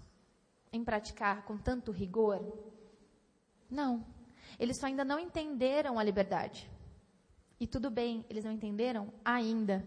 em 0.73 0.83
praticar 0.83 1.45
com 1.45 1.59
tanto 1.59 1.93
rigor? 1.93 2.41
Não. 3.71 4.05
Eles 4.59 4.79
só 4.79 4.87
ainda 4.87 5.05
não 5.05 5.19
entenderam 5.19 5.99
a 5.99 6.05
liberdade. 6.05 6.71
E 7.59 7.67
tudo 7.67 7.91
bem, 7.91 8.25
eles 8.29 8.45
não 8.45 8.53
entenderam 8.53 9.13
ainda. 9.25 9.85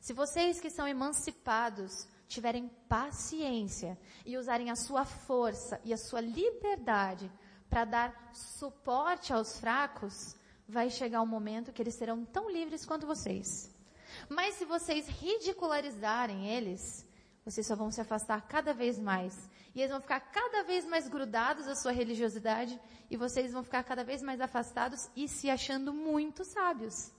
Se 0.00 0.12
vocês 0.12 0.60
que 0.60 0.70
são 0.70 0.86
emancipados 0.86 2.06
tiverem 2.28 2.68
paciência 2.88 3.98
e 4.24 4.36
usarem 4.36 4.70
a 4.70 4.76
sua 4.76 5.04
força 5.04 5.80
e 5.84 5.92
a 5.92 5.96
sua 5.96 6.20
liberdade 6.20 7.30
para 7.68 7.84
dar 7.84 8.30
suporte 8.34 9.32
aos 9.32 9.58
fracos, 9.58 10.36
vai 10.68 10.90
chegar 10.90 11.22
um 11.22 11.26
momento 11.26 11.72
que 11.72 11.80
eles 11.80 11.94
serão 11.94 12.24
tão 12.24 12.50
livres 12.50 12.84
quanto 12.84 13.06
vocês. 13.06 13.74
Mas 14.28 14.56
se 14.56 14.64
vocês 14.64 15.08
ridicularizarem 15.08 16.46
eles, 16.48 17.07
vocês 17.50 17.66
só 17.66 17.76
vão 17.76 17.90
se 17.90 18.00
afastar 18.00 18.40
cada 18.48 18.74
vez 18.74 18.98
mais. 18.98 19.48
E 19.74 19.80
eles 19.80 19.90
vão 19.90 20.00
ficar 20.00 20.20
cada 20.20 20.64
vez 20.64 20.84
mais 20.84 21.08
grudados 21.08 21.68
à 21.68 21.74
sua 21.74 21.92
religiosidade 21.92 22.80
e 23.10 23.16
vocês 23.16 23.52
vão 23.52 23.62
ficar 23.62 23.84
cada 23.84 24.04
vez 24.04 24.22
mais 24.22 24.40
afastados 24.40 25.08
e 25.14 25.28
se 25.28 25.48
achando 25.48 25.92
muito 25.92 26.44
sábios. 26.44 27.12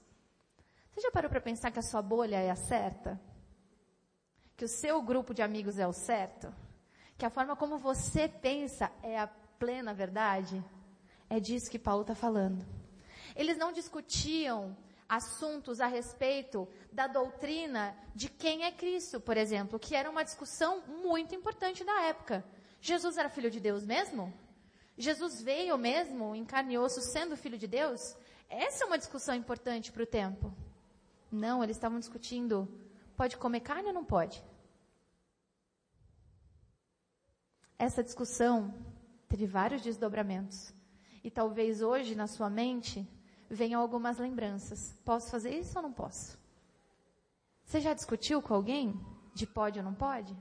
Você 0.92 1.00
já 1.00 1.10
parou 1.10 1.30
para 1.30 1.40
pensar 1.40 1.70
que 1.70 1.78
a 1.78 1.82
sua 1.82 2.02
bolha 2.02 2.36
é 2.36 2.50
a 2.50 2.56
certa? 2.56 3.20
que 4.60 4.64
o 4.66 4.68
seu 4.68 5.00
grupo 5.00 5.32
de 5.32 5.40
amigos 5.40 5.78
é 5.78 5.86
o 5.86 5.92
certo, 5.94 6.54
que 7.16 7.24
a 7.24 7.30
forma 7.30 7.56
como 7.56 7.78
você 7.78 8.28
pensa 8.28 8.92
é 9.02 9.18
a 9.18 9.26
plena 9.26 9.94
verdade, 9.94 10.62
é 11.30 11.40
disso 11.40 11.70
que 11.70 11.78
Paulo 11.78 12.02
está 12.02 12.14
falando. 12.14 12.62
Eles 13.34 13.56
não 13.56 13.72
discutiam 13.72 14.76
assuntos 15.10 15.80
a 15.80 15.88
respeito 15.88 16.68
da 16.92 17.08
doutrina 17.08 17.96
de 18.14 18.28
quem 18.28 18.62
é 18.62 18.70
Cristo, 18.70 19.20
por 19.20 19.36
exemplo, 19.36 19.76
que 19.76 19.96
era 19.96 20.08
uma 20.08 20.22
discussão 20.22 20.82
muito 21.02 21.34
importante 21.34 21.82
na 21.82 22.02
época. 22.02 22.44
Jesus 22.80 23.18
era 23.18 23.28
filho 23.28 23.50
de 23.50 23.58
Deus 23.58 23.84
mesmo? 23.84 24.32
Jesus 24.96 25.42
veio 25.42 25.76
mesmo, 25.76 26.32
em 26.32 26.44
carne 26.44 26.74
e 26.74 26.78
osso, 26.78 27.00
sendo 27.00 27.36
filho 27.36 27.58
de 27.58 27.66
Deus? 27.66 28.16
Essa 28.48 28.84
é 28.84 28.86
uma 28.86 28.98
discussão 28.98 29.34
importante 29.34 29.90
para 29.90 30.04
o 30.04 30.06
tempo. 30.06 30.54
Não, 31.28 31.64
eles 31.64 31.76
estavam 31.76 31.98
discutindo, 31.98 32.68
pode 33.16 33.36
comer 33.36 33.60
carne 33.60 33.88
ou 33.88 33.94
não 33.94 34.04
pode? 34.04 34.44
Essa 37.76 38.04
discussão 38.04 38.72
teve 39.28 39.44
vários 39.44 39.82
desdobramentos. 39.82 40.72
E 41.24 41.30
talvez 41.30 41.82
hoje, 41.82 42.14
na 42.14 42.28
sua 42.28 42.48
mente, 42.48 43.08
venham 43.50 43.82
algumas 43.82 44.18
lembranças. 44.18 44.94
Posso 45.04 45.30
fazer 45.30 45.50
isso 45.50 45.76
ou 45.76 45.82
não 45.82 45.92
posso? 45.92 46.38
Você 47.64 47.80
já 47.80 47.92
discutiu 47.92 48.40
com 48.40 48.54
alguém 48.54 48.98
de 49.34 49.46
pode 49.46 49.78
ou 49.78 49.84
não 49.84 49.94
pode? 49.94 50.36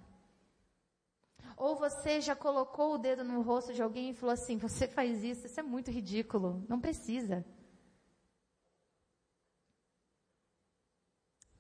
Ou 1.58 1.75
você 1.75 2.22
já 2.22 2.36
colocou 2.36 2.94
o 2.94 2.98
dedo 2.98 3.24
no 3.24 3.42
rosto 3.42 3.74
de 3.74 3.82
alguém 3.82 4.12
e 4.12 4.13
falou 4.13 4.34
assim: 4.34 4.58
você 4.58 4.88
faz 4.88 5.24
isso, 5.24 5.46
isso 5.46 5.60
é 5.60 5.63
muito 5.63 5.92
ridículo, 5.92 6.63
não 6.70 6.80
precisa. 6.80 7.46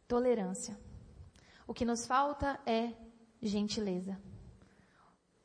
Tolerância. 0.07 0.79
O 1.67 1.73
que 1.73 1.85
nos 1.85 2.05
falta 2.05 2.59
é 2.65 2.93
gentileza. 3.41 4.19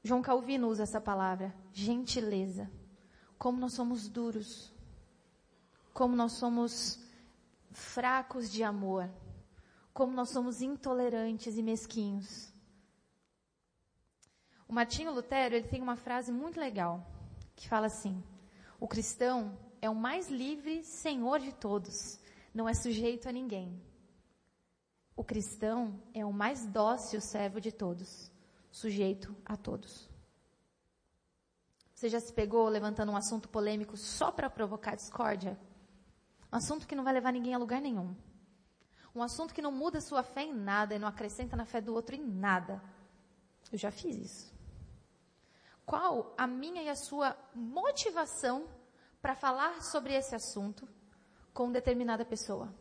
João 0.03 0.23
Calvino 0.23 0.69
usa 0.69 0.83
essa 0.83 1.01
palavra, 1.01 1.55
gentileza. 1.73 2.71
Como 3.39 3.59
nós 3.59 3.73
somos 3.73 4.09
duros. 4.09 4.74
Como 5.95 6.17
nós 6.17 6.33
somos 6.33 6.99
fracos 7.71 8.51
de 8.51 8.65
amor. 8.65 9.09
Como 9.93 10.13
nós 10.13 10.31
somos 10.31 10.61
intolerantes 10.61 11.57
e 11.57 11.63
mesquinhos. 11.63 12.53
O 14.67 14.73
Martinho 14.73 15.13
Lutero, 15.13 15.55
ele 15.55 15.69
tem 15.69 15.81
uma 15.81 15.95
frase 15.95 16.33
muito 16.33 16.59
legal, 16.59 17.07
que 17.55 17.69
fala 17.69 17.87
assim: 17.87 18.23
O 18.81 18.89
cristão 18.89 19.57
é 19.81 19.89
o 19.89 19.95
mais 19.95 20.29
livre 20.29 20.83
senhor 20.83 21.39
de 21.39 21.53
todos, 21.53 22.19
não 22.53 22.69
é 22.69 22.75
sujeito 22.75 23.29
a 23.29 23.33
ninguém. 23.33 23.81
O 25.17 25.23
cristão 25.23 26.03
é 26.13 26.25
o 26.25 26.33
mais 26.33 26.67
dócil 26.67 27.21
servo 27.21 27.61
de 27.61 27.71
todos, 27.71 28.33
sujeito 28.73 29.37
a 29.45 29.57
todos. 29.57 30.11
Você 31.95 32.09
já 32.09 32.19
se 32.19 32.33
pegou 32.33 32.69
levantando 32.69 33.13
um 33.13 33.17
assunto 33.17 33.49
polêmico 33.49 33.97
só 33.97 34.33
para 34.33 34.51
provocar 34.51 34.97
discórdia? 34.97 35.57
Um 36.55 36.57
assunto 36.57 36.87
que 36.87 36.95
não 36.95 37.03
vai 37.03 37.13
levar 37.13 37.33
ninguém 37.33 37.53
a 37.53 37.59
lugar 37.59 37.81
nenhum. 37.81 38.15
Um 39.13 39.25
assunto 39.25 39.53
que 39.53 39.61
não 39.61 39.73
muda 39.73 40.01
sua 40.01 40.23
fé 40.23 40.45
em 40.45 40.55
nada 40.55 40.95
e 40.95 41.01
não 41.01 41.09
acrescenta 41.09 41.57
na 41.57 41.65
fé 41.65 41.81
do 41.81 41.93
outro 41.93 42.15
em 42.15 42.25
nada. 42.25 42.81
Eu 43.73 43.77
já 43.77 43.91
fiz 43.91 44.17
isso. 44.17 44.55
Qual 45.85 46.33
a 46.39 46.47
minha 46.47 46.81
e 46.81 46.89
a 46.89 46.95
sua 46.95 47.37
motivação 47.57 48.69
para 49.21 49.35
falar 49.35 49.83
sobre 49.83 50.15
esse 50.15 50.33
assunto 50.37 50.89
com 51.53 51.73
determinada 51.73 52.25
pessoa? 52.25 52.73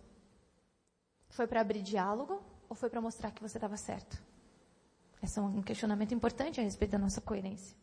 Foi 1.30 1.48
para 1.48 1.62
abrir 1.62 1.82
diálogo 1.82 2.44
ou 2.70 2.76
foi 2.76 2.92
para 2.92 3.02
mostrar 3.02 3.32
que 3.32 3.42
você 3.42 3.58
estava 3.58 3.76
certo? 3.76 4.22
Esse 5.20 5.40
é 5.40 5.42
um 5.42 5.64
questionamento 5.64 6.14
importante 6.14 6.60
a 6.60 6.64
respeito 6.64 6.92
da 6.92 7.00
nossa 7.00 7.22
coerência. 7.22 7.76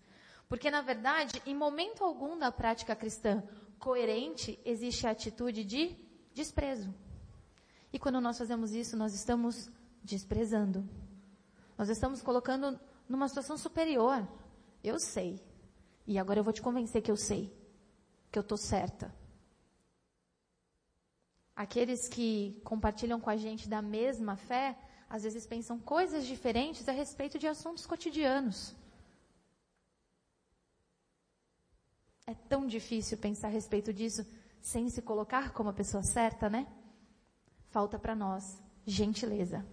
Porque, 0.49 0.70
na 0.70 0.82
verdade, 0.82 1.42
em 1.44 1.54
momento 1.54 2.04
algum 2.04 2.38
da 2.38 2.52
prática 2.52 2.94
cristã 2.94 3.42
coerente, 3.80 4.60
existe 4.64 5.06
a 5.06 5.10
atitude 5.10 5.64
de 5.64 5.96
desprezo. 6.34 6.94
E 7.92 7.99
quando 7.99 8.20
nós 8.20 8.38
fazemos 8.38 8.72
isso, 8.72 8.96
nós 8.96 9.14
estamos 9.14 9.70
desprezando. 10.04 10.88
Nós 11.76 11.88
estamos 11.88 12.22
colocando 12.22 12.78
numa 13.08 13.26
situação 13.26 13.56
superior. 13.56 14.28
Eu 14.84 15.00
sei. 15.00 15.42
E 16.06 16.18
agora 16.18 16.38
eu 16.38 16.44
vou 16.44 16.52
te 16.52 16.62
convencer 16.62 17.02
que 17.02 17.10
eu 17.10 17.16
sei. 17.16 17.52
Que 18.30 18.38
eu 18.38 18.42
estou 18.42 18.58
certa. 18.58 19.12
Aqueles 21.56 22.08
que 22.08 22.60
compartilham 22.64 23.20
com 23.20 23.28
a 23.28 23.37
gente 23.37 23.68
da 23.68 23.82
mesma 23.82 24.37
fé 24.37 24.78
às 25.08 25.25
vezes 25.25 25.44
pensam 25.44 25.78
coisas 25.78 26.25
diferentes 26.25 26.88
a 26.88 26.92
respeito 26.92 27.38
de 27.38 27.49
assuntos 27.49 27.84
cotidianos. 27.84 28.76
É 32.26 32.34
tão 32.34 32.66
difícil 32.66 33.18
pensar 33.18 33.48
a 33.48 33.50
respeito 33.50 33.92
disso 33.92 34.26
sem 34.60 34.88
se 34.88 35.02
colocar 35.02 35.52
como 35.52 35.70
a 35.70 35.72
pessoa 35.72 36.02
certa, 36.02 36.48
né? 36.48 36.66
Falta 37.68 37.98
para 37.98 38.14
nós 38.14 38.62
gentileza. 38.84 39.64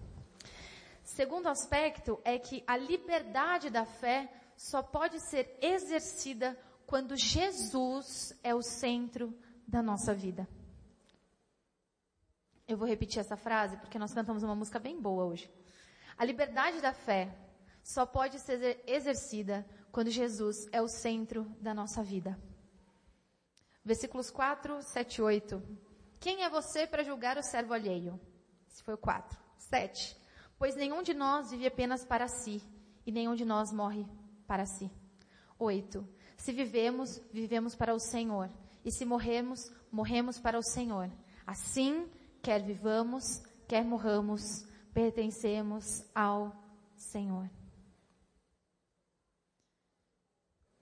Segundo 1.03 1.47
aspecto 1.47 2.19
é 2.23 2.37
que 2.37 2.63
a 2.67 2.77
liberdade 2.77 3.69
da 3.69 3.85
fé 3.85 4.31
só 4.55 4.81
pode 4.81 5.19
ser 5.19 5.57
exercida 5.61 6.57
quando 6.85 7.15
Jesus 7.15 8.33
é 8.43 8.53
o 8.53 8.61
centro 8.61 9.33
da 9.67 9.81
nossa 9.81 10.13
vida. 10.13 10.47
Eu 12.67 12.77
vou 12.77 12.87
repetir 12.87 13.19
essa 13.19 13.37
frase 13.37 13.77
porque 13.77 13.97
nós 13.97 14.13
cantamos 14.13 14.43
uma 14.43 14.55
música 14.55 14.79
bem 14.79 14.99
boa 14.99 15.25
hoje. 15.25 15.49
A 16.17 16.25
liberdade 16.25 16.81
da 16.81 16.93
fé 16.93 17.33
só 17.83 18.05
pode 18.05 18.39
ser 18.39 18.83
exercida 18.85 19.65
quando 19.97 20.11
Jesus 20.11 20.67
é 20.71 20.79
o 20.79 20.87
centro 20.87 21.45
da 21.59 21.73
nossa 21.73 22.03
vida. 22.03 22.39
Versículos 23.83 24.29
4, 24.29 24.79
7 24.83 25.15
e 25.15 25.21
8. 25.23 25.63
Quem 26.19 26.43
é 26.43 26.49
você 26.51 26.85
para 26.85 27.01
julgar 27.01 27.35
o 27.35 27.41
servo 27.41 27.73
alheio? 27.73 28.19
Esse 28.69 28.83
foi 28.83 28.93
o 28.93 28.97
4. 28.99 29.35
7. 29.57 30.15
Pois 30.55 30.75
nenhum 30.75 31.01
de 31.01 31.15
nós 31.15 31.49
vive 31.49 31.65
apenas 31.65 32.05
para 32.05 32.27
si, 32.27 32.61
e 33.07 33.11
nenhum 33.11 33.33
de 33.33 33.43
nós 33.43 33.73
morre 33.73 34.05
para 34.45 34.67
si. 34.67 34.87
8. 35.57 36.07
Se 36.37 36.53
vivemos, 36.53 37.19
vivemos 37.33 37.73
para 37.73 37.95
o 37.95 37.99
Senhor, 37.99 38.51
e 38.85 38.91
se 38.91 39.03
morremos, 39.03 39.71
morremos 39.91 40.39
para 40.39 40.59
o 40.59 40.63
Senhor. 40.63 41.09
Assim, 41.43 42.07
quer 42.43 42.61
vivamos, 42.61 43.23
quer 43.67 43.83
morramos, 43.83 44.63
pertencemos 44.93 46.03
ao 46.13 46.55
Senhor. 46.95 47.49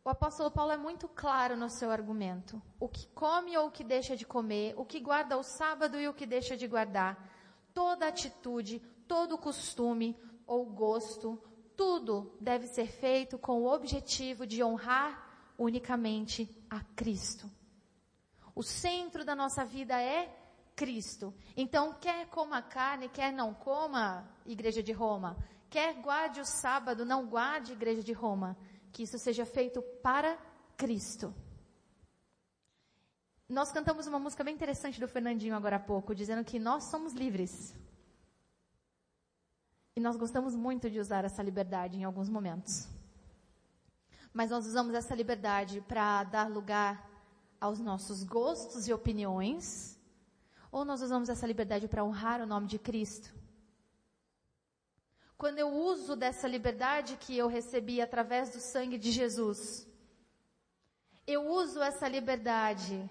O 0.05 0.09
apóstolo 0.11 0.51
Paulo 0.51 0.71
é 0.71 0.77
muito 0.77 1.07
claro 1.07 1.57
no 1.57 1.67
seu 1.67 1.89
argumento. 1.89 2.61
O 2.79 2.87
que 2.87 3.07
come 3.07 3.57
ou 3.57 3.69
o 3.69 3.71
que 3.71 3.83
deixa 3.83 4.15
de 4.15 4.23
comer, 4.23 4.75
o 4.77 4.85
que 4.85 4.99
guarda 4.99 5.35
o 5.35 5.41
sábado 5.41 5.99
e 5.99 6.07
o 6.07 6.13
que 6.13 6.27
deixa 6.27 6.55
de 6.55 6.67
guardar. 6.67 7.17
Toda 7.73 8.07
atitude, 8.07 8.79
todo 9.07 9.35
costume 9.35 10.15
ou 10.45 10.63
gosto, 10.63 11.41
tudo 11.75 12.37
deve 12.39 12.67
ser 12.67 12.85
feito 12.85 13.39
com 13.39 13.63
o 13.63 13.73
objetivo 13.73 14.45
de 14.45 14.63
honrar 14.63 15.27
unicamente 15.57 16.55
a 16.69 16.81
Cristo. 16.95 17.49
O 18.53 18.61
centro 18.61 19.25
da 19.25 19.33
nossa 19.33 19.65
vida 19.65 19.99
é 19.99 20.31
Cristo. 20.75 21.33
Então, 21.57 21.93
quer 21.93 22.27
coma 22.27 22.61
carne, 22.61 23.09
quer 23.09 23.33
não 23.33 23.55
coma, 23.55 24.29
igreja 24.45 24.83
de 24.83 24.91
Roma. 24.91 25.35
Quer 25.67 25.95
guarde 25.95 26.39
o 26.39 26.45
sábado, 26.45 27.03
não 27.03 27.25
guarde, 27.25 27.73
igreja 27.73 28.03
de 28.03 28.13
Roma 28.13 28.55
que 28.95 29.03
isso 29.03 29.19
seja 29.19 29.45
feito 29.45 29.81
para 30.01 30.37
Cristo. 30.77 31.35
Nós 33.49 33.69
cantamos 33.69 34.07
uma 34.07 34.17
música 34.17 34.41
bem 34.41 34.55
interessante 34.55 35.01
do 35.01 35.07
Fernandinho 35.15 35.53
agora 35.53 35.75
há 35.75 35.79
pouco, 35.79 36.15
dizendo 36.15 36.45
que 36.45 36.57
nós 36.57 36.85
somos 36.85 37.11
livres. 37.13 37.75
E 39.97 39.99
nós 39.99 40.15
gostamos 40.15 40.55
muito 40.55 40.89
de 40.89 40.97
usar 40.97 41.25
essa 41.25 41.43
liberdade 41.43 41.97
em 41.97 42.05
alguns 42.05 42.29
momentos. 42.29 42.87
Mas 44.33 44.49
nós 44.49 44.65
usamos 44.65 44.93
essa 44.95 45.13
liberdade 45.13 45.81
para 45.81 46.23
dar 46.23 46.49
lugar 46.49 47.05
aos 47.59 47.79
nossos 47.79 48.23
gostos 48.23 48.87
e 48.87 48.93
opiniões, 48.93 49.99
ou 50.71 50.85
nós 50.85 51.01
usamos 51.01 51.27
essa 51.27 51.45
liberdade 51.45 51.89
para 51.89 52.05
honrar 52.05 52.41
o 52.41 52.45
nome 52.45 52.67
de 52.67 52.79
Cristo? 52.79 53.33
Quando 55.37 55.59
eu 55.59 55.69
uso 55.69 56.15
dessa 56.15 56.47
liberdade 56.47 57.17
que 57.17 57.37
eu 57.37 57.47
recebi 57.47 58.01
através 58.01 58.51
do 58.51 58.59
sangue 58.59 58.97
de 58.97 59.11
Jesus, 59.11 59.87
eu 61.27 61.45
uso 61.47 61.81
essa 61.81 62.07
liberdade 62.07 63.09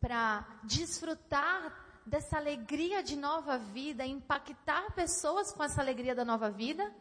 para 0.00 0.46
desfrutar 0.64 1.84
dessa 2.06 2.36
alegria 2.36 3.02
de 3.02 3.16
nova 3.16 3.58
vida, 3.58 4.04
impactar 4.04 4.92
pessoas 4.94 5.50
com 5.52 5.62
essa 5.62 5.80
alegria 5.80 6.14
da 6.14 6.24
nova 6.24 6.50
vida, 6.50 6.94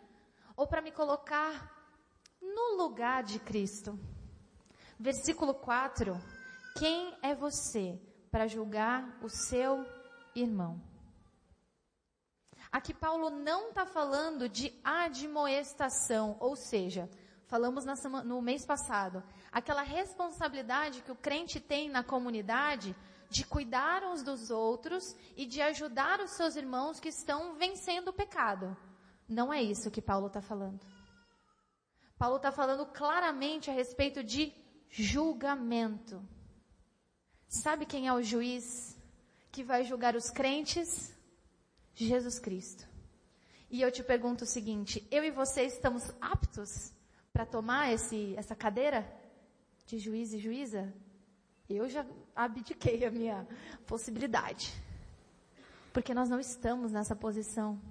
ou 0.56 0.68
para 0.68 0.82
me 0.82 0.92
colocar 0.92 1.72
no 2.42 2.78
lugar 2.78 3.24
de 3.24 3.40
Cristo. 3.40 4.00
Versículo 5.00 5.54
4: 5.54 6.20
Quem 6.78 7.14
é 7.22 7.34
você 7.36 8.00
para 8.32 8.48
julgar 8.48 9.20
o 9.22 9.30
seu 9.30 9.86
irmão? 10.36 10.93
Aqui 12.74 12.92
Paulo 12.92 13.30
não 13.30 13.70
está 13.70 13.86
falando 13.86 14.50
de 14.50 14.74
admoestação, 14.84 16.36
ou 16.40 16.56
seja, 16.56 17.08
falamos 17.46 17.84
semana, 18.00 18.24
no 18.24 18.42
mês 18.42 18.66
passado, 18.66 19.24
aquela 19.52 19.84
responsabilidade 19.84 21.04
que 21.04 21.12
o 21.12 21.16
crente 21.16 21.60
tem 21.60 21.88
na 21.88 22.04
comunidade 22.04 22.96
de 23.30 23.46
cuidar 23.46 24.04
uns 24.04 24.24
dos 24.24 24.50
outros 24.50 25.04
e 25.38 25.46
de 25.46 25.62
ajudar 25.62 26.20
os 26.20 26.32
seus 26.32 26.56
irmãos 26.56 27.00
que 27.00 27.10
estão 27.10 27.54
vencendo 27.54 28.08
o 28.08 28.14
pecado. 28.14 28.76
Não 29.30 29.54
é 29.54 29.62
isso 29.62 29.92
que 29.92 30.02
Paulo 30.02 30.26
está 30.26 30.42
falando. 30.42 30.84
Paulo 32.18 32.38
está 32.38 32.52
falando 32.52 32.88
claramente 32.88 33.70
a 33.70 33.74
respeito 33.74 34.24
de 34.24 34.52
julgamento. 34.90 36.28
Sabe 37.48 37.86
quem 37.86 38.08
é 38.08 38.14
o 38.14 38.24
juiz 38.24 38.98
que 39.52 39.64
vai 39.64 39.84
julgar 39.84 40.16
os 40.16 40.32
crentes? 40.32 41.13
Jesus 41.94 42.40
Cristo. 42.40 42.88
E 43.70 43.82
eu 43.82 43.92
te 43.92 44.04
pergunto 44.04 44.44
o 44.44 44.48
seguinte, 44.48 45.06
eu 45.10 45.24
e 45.24 45.32
você 45.32 45.64
estamos 45.64 46.12
aptos 46.22 46.92
para 47.32 47.46
tomar 47.46 47.92
esse, 47.92 48.36
essa 48.38 48.56
cadeira 48.56 49.12
de 49.86 49.98
juiz 49.98 50.32
e 50.34 50.38
juíza? 50.38 50.94
Eu 51.70 51.90
já 51.90 52.06
abdiquei 52.36 53.06
a 53.06 53.12
minha 53.12 53.48
possibilidade. 53.88 54.74
Porque 55.92 56.14
nós 56.14 56.30
não 56.30 56.40
estamos 56.40 56.92
nessa 56.92 57.16
posição 57.16 57.82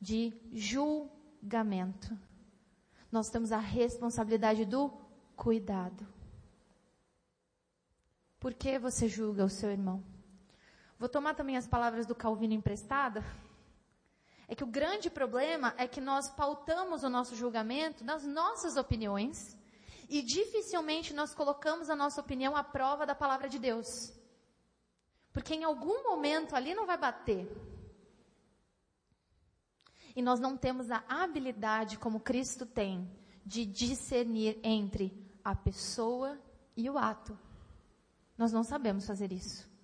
de 0.00 0.32
julgamento. 0.52 2.16
Nós 3.10 3.30
temos 3.30 3.52
a 3.52 3.58
responsabilidade 3.58 4.64
do 4.64 4.90
cuidado. 5.34 6.06
Por 8.38 8.52
que 8.52 8.78
você 8.78 9.08
julga 9.08 9.44
o 9.44 9.48
seu 9.48 9.70
irmão? 9.70 10.02
Vou 10.98 11.08
tomar 11.08 11.34
também 11.34 11.56
as 11.56 11.66
palavras 11.66 12.06
do 12.06 12.14
Calvino 12.14 12.54
emprestada. 12.54 13.22
É 14.48 14.54
que 14.54 14.64
o 14.64 14.66
grande 14.66 15.10
problema 15.10 15.74
é 15.76 15.86
que 15.86 16.00
nós 16.00 16.28
pautamos 16.28 17.02
o 17.02 17.10
nosso 17.10 17.34
julgamento 17.34 18.04
nas 18.04 18.24
nossas 18.24 18.76
opiniões 18.76 19.56
e 20.08 20.22
dificilmente 20.22 21.12
nós 21.12 21.34
colocamos 21.34 21.90
a 21.90 21.96
nossa 21.96 22.20
opinião 22.20 22.56
à 22.56 22.62
prova 22.62 23.04
da 23.04 23.14
palavra 23.14 23.48
de 23.48 23.58
Deus. 23.58 24.12
Porque 25.32 25.54
em 25.54 25.64
algum 25.64 26.02
momento 26.04 26.54
ali 26.54 26.74
não 26.74 26.86
vai 26.86 26.96
bater. 26.96 27.46
E 30.14 30.22
nós 30.22 30.40
não 30.40 30.56
temos 30.56 30.90
a 30.90 31.04
habilidade 31.08 31.98
como 31.98 32.20
Cristo 32.20 32.64
tem 32.64 33.10
de 33.44 33.66
discernir 33.66 34.58
entre 34.62 35.12
a 35.44 35.54
pessoa 35.54 36.38
e 36.74 36.88
o 36.88 36.96
ato. 36.96 37.38
Nós 38.38 38.50
não 38.50 38.64
sabemos 38.64 39.06
fazer 39.06 39.30
isso. 39.30 39.75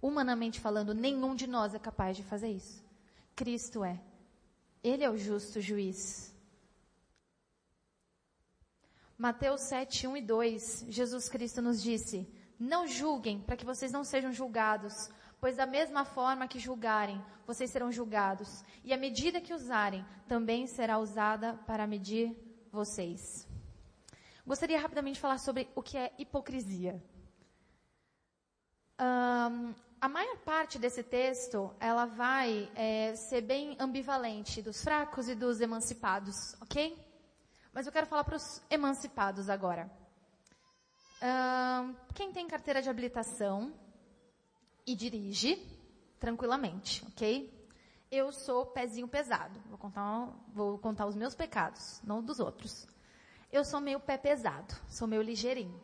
Humanamente 0.00 0.60
falando, 0.60 0.94
nenhum 0.94 1.34
de 1.34 1.46
nós 1.46 1.74
é 1.74 1.78
capaz 1.78 2.16
de 2.16 2.22
fazer 2.22 2.48
isso. 2.48 2.82
Cristo 3.36 3.84
é. 3.84 4.00
Ele 4.82 5.04
é 5.04 5.10
o 5.10 5.16
justo 5.16 5.60
juiz. 5.60 6.34
Mateus 9.16 9.60
7, 9.62 10.06
1 10.06 10.16
e 10.16 10.22
2, 10.22 10.86
Jesus 10.88 11.28
Cristo 11.28 11.60
nos 11.60 11.82
disse, 11.82 12.26
não 12.58 12.86
julguem 12.86 13.38
para 13.40 13.56
que 13.56 13.66
vocês 13.66 13.92
não 13.92 14.02
sejam 14.02 14.32
julgados, 14.32 15.10
pois 15.38 15.56
da 15.56 15.66
mesma 15.66 16.06
forma 16.06 16.48
que 16.48 16.58
julgarem, 16.58 17.22
vocês 17.46 17.70
serão 17.70 17.92
julgados, 17.92 18.64
e 18.82 18.94
a 18.94 18.96
medida 18.96 19.40
que 19.40 19.52
usarem 19.52 20.04
também 20.26 20.66
será 20.66 20.98
usada 20.98 21.54
para 21.66 21.86
medir 21.86 22.34
vocês. 22.72 23.46
Gostaria 24.46 24.80
rapidamente 24.80 25.14
de 25.14 25.20
falar 25.20 25.38
sobre 25.38 25.68
o 25.74 25.82
que 25.82 25.98
é 25.98 26.12
hipocrisia. 26.18 27.02
Um, 28.98 29.74
a 30.00 30.08
maior 30.08 30.38
parte 30.38 30.78
desse 30.78 31.02
texto, 31.02 31.74
ela 31.78 32.06
vai 32.06 32.70
é, 32.74 33.14
ser 33.14 33.42
bem 33.42 33.76
ambivalente 33.78 34.62
dos 34.62 34.82
fracos 34.82 35.28
e 35.28 35.34
dos 35.34 35.60
emancipados, 35.60 36.54
ok? 36.60 36.96
Mas 37.72 37.86
eu 37.86 37.92
quero 37.92 38.06
falar 38.06 38.24
para 38.24 38.36
os 38.36 38.62
emancipados 38.70 39.50
agora. 39.50 39.90
quem 42.14 42.32
tem 42.32 42.48
carteira 42.48 42.80
de 42.80 42.88
habilitação 42.88 43.74
e 44.86 44.94
dirige 44.94 45.56
tranquilamente, 46.18 47.04
ok? 47.08 47.52
Eu 48.10 48.32
sou 48.32 48.66
pezinho 48.66 49.06
pesado. 49.06 49.60
Vou 49.68 49.78
contar, 49.78 50.28
vou 50.48 50.78
contar 50.78 51.06
os 51.06 51.14
meus 51.14 51.34
pecados, 51.34 52.00
não 52.02 52.22
dos 52.22 52.40
outros. 52.40 52.88
Eu 53.52 53.64
sou 53.64 53.80
meio 53.80 54.00
pé 54.00 54.16
pesado, 54.16 54.74
sou 54.88 55.06
meio 55.06 55.22
ligeirinho. 55.22 55.80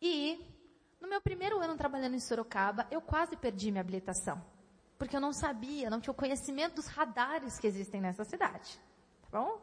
E 0.00 0.57
no 1.00 1.08
meu 1.08 1.20
primeiro 1.20 1.60
ano 1.60 1.76
trabalhando 1.76 2.14
em 2.14 2.20
Sorocaba, 2.20 2.86
eu 2.90 3.00
quase 3.00 3.36
perdi 3.36 3.70
minha 3.70 3.80
habilitação. 3.80 4.42
Porque 4.98 5.16
eu 5.16 5.20
não 5.20 5.32
sabia, 5.32 5.88
não 5.88 6.00
tinha 6.00 6.12
o 6.12 6.16
conhecimento 6.16 6.76
dos 6.76 6.86
radares 6.86 7.58
que 7.58 7.66
existem 7.66 8.00
nessa 8.00 8.24
cidade. 8.24 8.78
Tá 9.22 9.40
bom? 9.40 9.60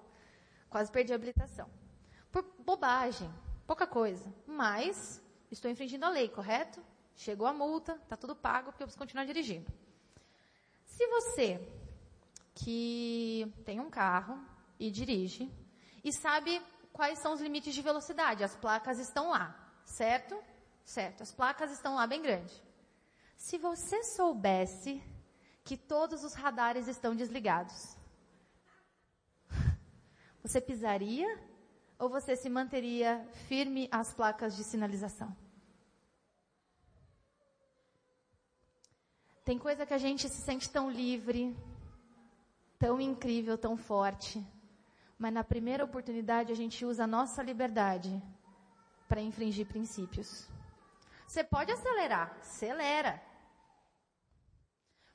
Quase 0.70 0.92
perdi 0.92 1.12
a 1.12 1.16
habilitação. 1.16 1.70
Por 2.32 2.44
bobagem, 2.60 3.32
pouca 3.68 3.86
coisa. 3.86 4.34
Mas 4.48 5.22
estou 5.52 5.70
infringindo 5.70 6.06
a 6.06 6.10
lei, 6.10 6.30
correto? 6.30 6.82
Chegou 7.16 7.48
a 7.48 7.54
multa, 7.54 8.00
tá 8.08 8.16
tudo 8.16 8.36
pago 8.36 8.72
porque 8.72 8.84
eu 8.84 8.88
preciso 8.88 9.00
continuar 9.00 9.26
dirigindo. 9.26 9.72
Se 10.86 11.06
você 11.08 11.60
que 12.54 13.54
tem 13.66 13.82
um 13.82 13.90
carro 13.90 14.40
e 14.80 14.90
dirige 14.90 15.52
e 16.04 16.14
sabe 16.14 16.62
quais 16.94 17.20
são 17.20 17.34
os 17.34 17.42
limites 17.42 17.76
de 17.76 17.82
velocidade, 17.82 18.44
as 18.44 18.56
placas 18.56 19.00
estão 19.00 19.30
lá, 19.30 19.54
certo? 19.86 20.42
Certo? 20.86 21.24
As 21.24 21.32
placas 21.32 21.72
estão 21.72 21.96
lá 21.96 22.06
bem 22.06 22.22
grandes. 22.22 22.64
Se 23.36 23.58
você 23.58 24.04
soubesse 24.04 25.02
que 25.64 25.76
todos 25.76 26.24
os 26.24 26.34
radares 26.34 26.88
estão 26.88 27.16
desligados, 27.16 27.98
você 30.42 30.62
pisaria 30.62 31.28
ou 31.98 32.08
você 32.08 32.36
se 32.36 32.50
manteria 32.50 33.28
firme 33.48 33.90
às 33.92 34.14
placas 34.14 34.56
de 34.56 34.64
sinalização? 34.64 35.36
Tem 39.44 39.60
coisa 39.60 39.86
que 39.86 39.94
a 39.94 39.98
gente 39.98 40.28
se 40.28 40.42
sente 40.42 40.70
tão 40.70 40.90
livre, 40.90 41.56
tão 42.80 43.00
incrível, 43.00 43.58
tão 43.58 43.78
forte, 43.78 44.44
mas 45.20 45.32
na 45.34 45.44
primeira 45.44 45.84
oportunidade 45.84 46.52
a 46.52 46.56
gente 46.56 46.84
usa 46.84 47.04
a 47.04 47.08
nossa 47.08 47.44
liberdade 47.44 48.22
para 49.08 49.22
infringir 49.22 49.68
princípios. 49.68 50.48
Você 51.36 51.44
pode 51.44 51.70
acelerar, 51.70 52.38
acelera. 52.40 53.22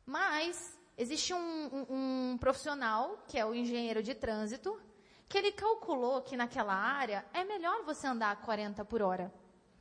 Mas 0.04 0.78
existe 0.98 1.32
um, 1.32 1.38
um, 1.38 2.32
um, 2.32 2.38
profissional, 2.38 3.24
que 3.26 3.38
é 3.38 3.46
o 3.46 3.54
engenheiro 3.54 4.02
de 4.02 4.14
trânsito, 4.14 4.78
que 5.26 5.38
ele 5.38 5.50
calculou 5.50 6.20
que 6.20 6.36
naquela 6.36 6.74
área 6.74 7.24
é 7.32 7.42
melhor 7.42 7.86
você 7.86 8.06
andar 8.06 8.32
a 8.32 8.36
40 8.36 8.84
por 8.84 9.00
hora. 9.00 9.32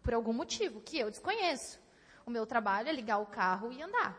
Por 0.01 0.13
algum 0.13 0.31
motivo, 0.31 0.79
que 0.79 0.97
eu 0.97 1.11
desconheço. 1.11 1.77
O 2.25 2.31
meu 2.31 2.45
trabalho 2.45 2.87
é 2.87 2.93
ligar 2.93 3.17
o 3.17 3.25
carro 3.25 3.73
e 3.73 3.81
andar. 3.81 4.17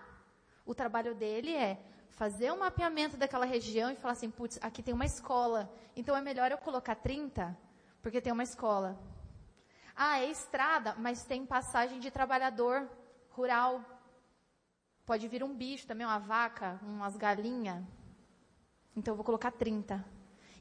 O 0.67 0.75
trabalho 0.75 1.15
dele 1.15 1.57
é 1.57 1.83
fazer 2.11 2.53
um 2.53 2.59
mapeamento 2.59 3.17
daquela 3.17 3.47
região 3.47 3.91
e 3.91 3.97
falar 3.97 4.13
assim, 4.13 4.31
putz, 4.31 4.59
aqui 4.61 4.83
tem 4.83 4.93
uma 4.93 5.07
escola, 5.07 5.73
então 5.97 6.15
é 6.15 6.21
melhor 6.21 6.53
eu 6.53 6.59
colocar 6.59 6.97
30, 6.97 7.57
porque 8.03 8.21
tem 8.21 8.31
uma 8.31 8.43
escola. 8.43 9.01
Ah, 10.03 10.19
é 10.19 10.31
estrada, 10.31 10.95
mas 10.97 11.27
tem 11.27 11.45
passagem 11.45 12.01
de 12.01 12.11
trabalhador 12.11 12.89
rural. 13.29 13.85
Pode 15.05 15.29
vir 15.29 15.45
um 15.45 15.55
bicho 15.55 15.87
também, 15.87 16.07
uma 16.07 16.19
vaca, 16.19 16.81
umas 16.83 17.19
galinhas. 17.19 17.85
Então 18.97 19.13
eu 19.13 19.17
vou 19.17 19.25
colocar 19.27 19.51
30. 19.51 20.03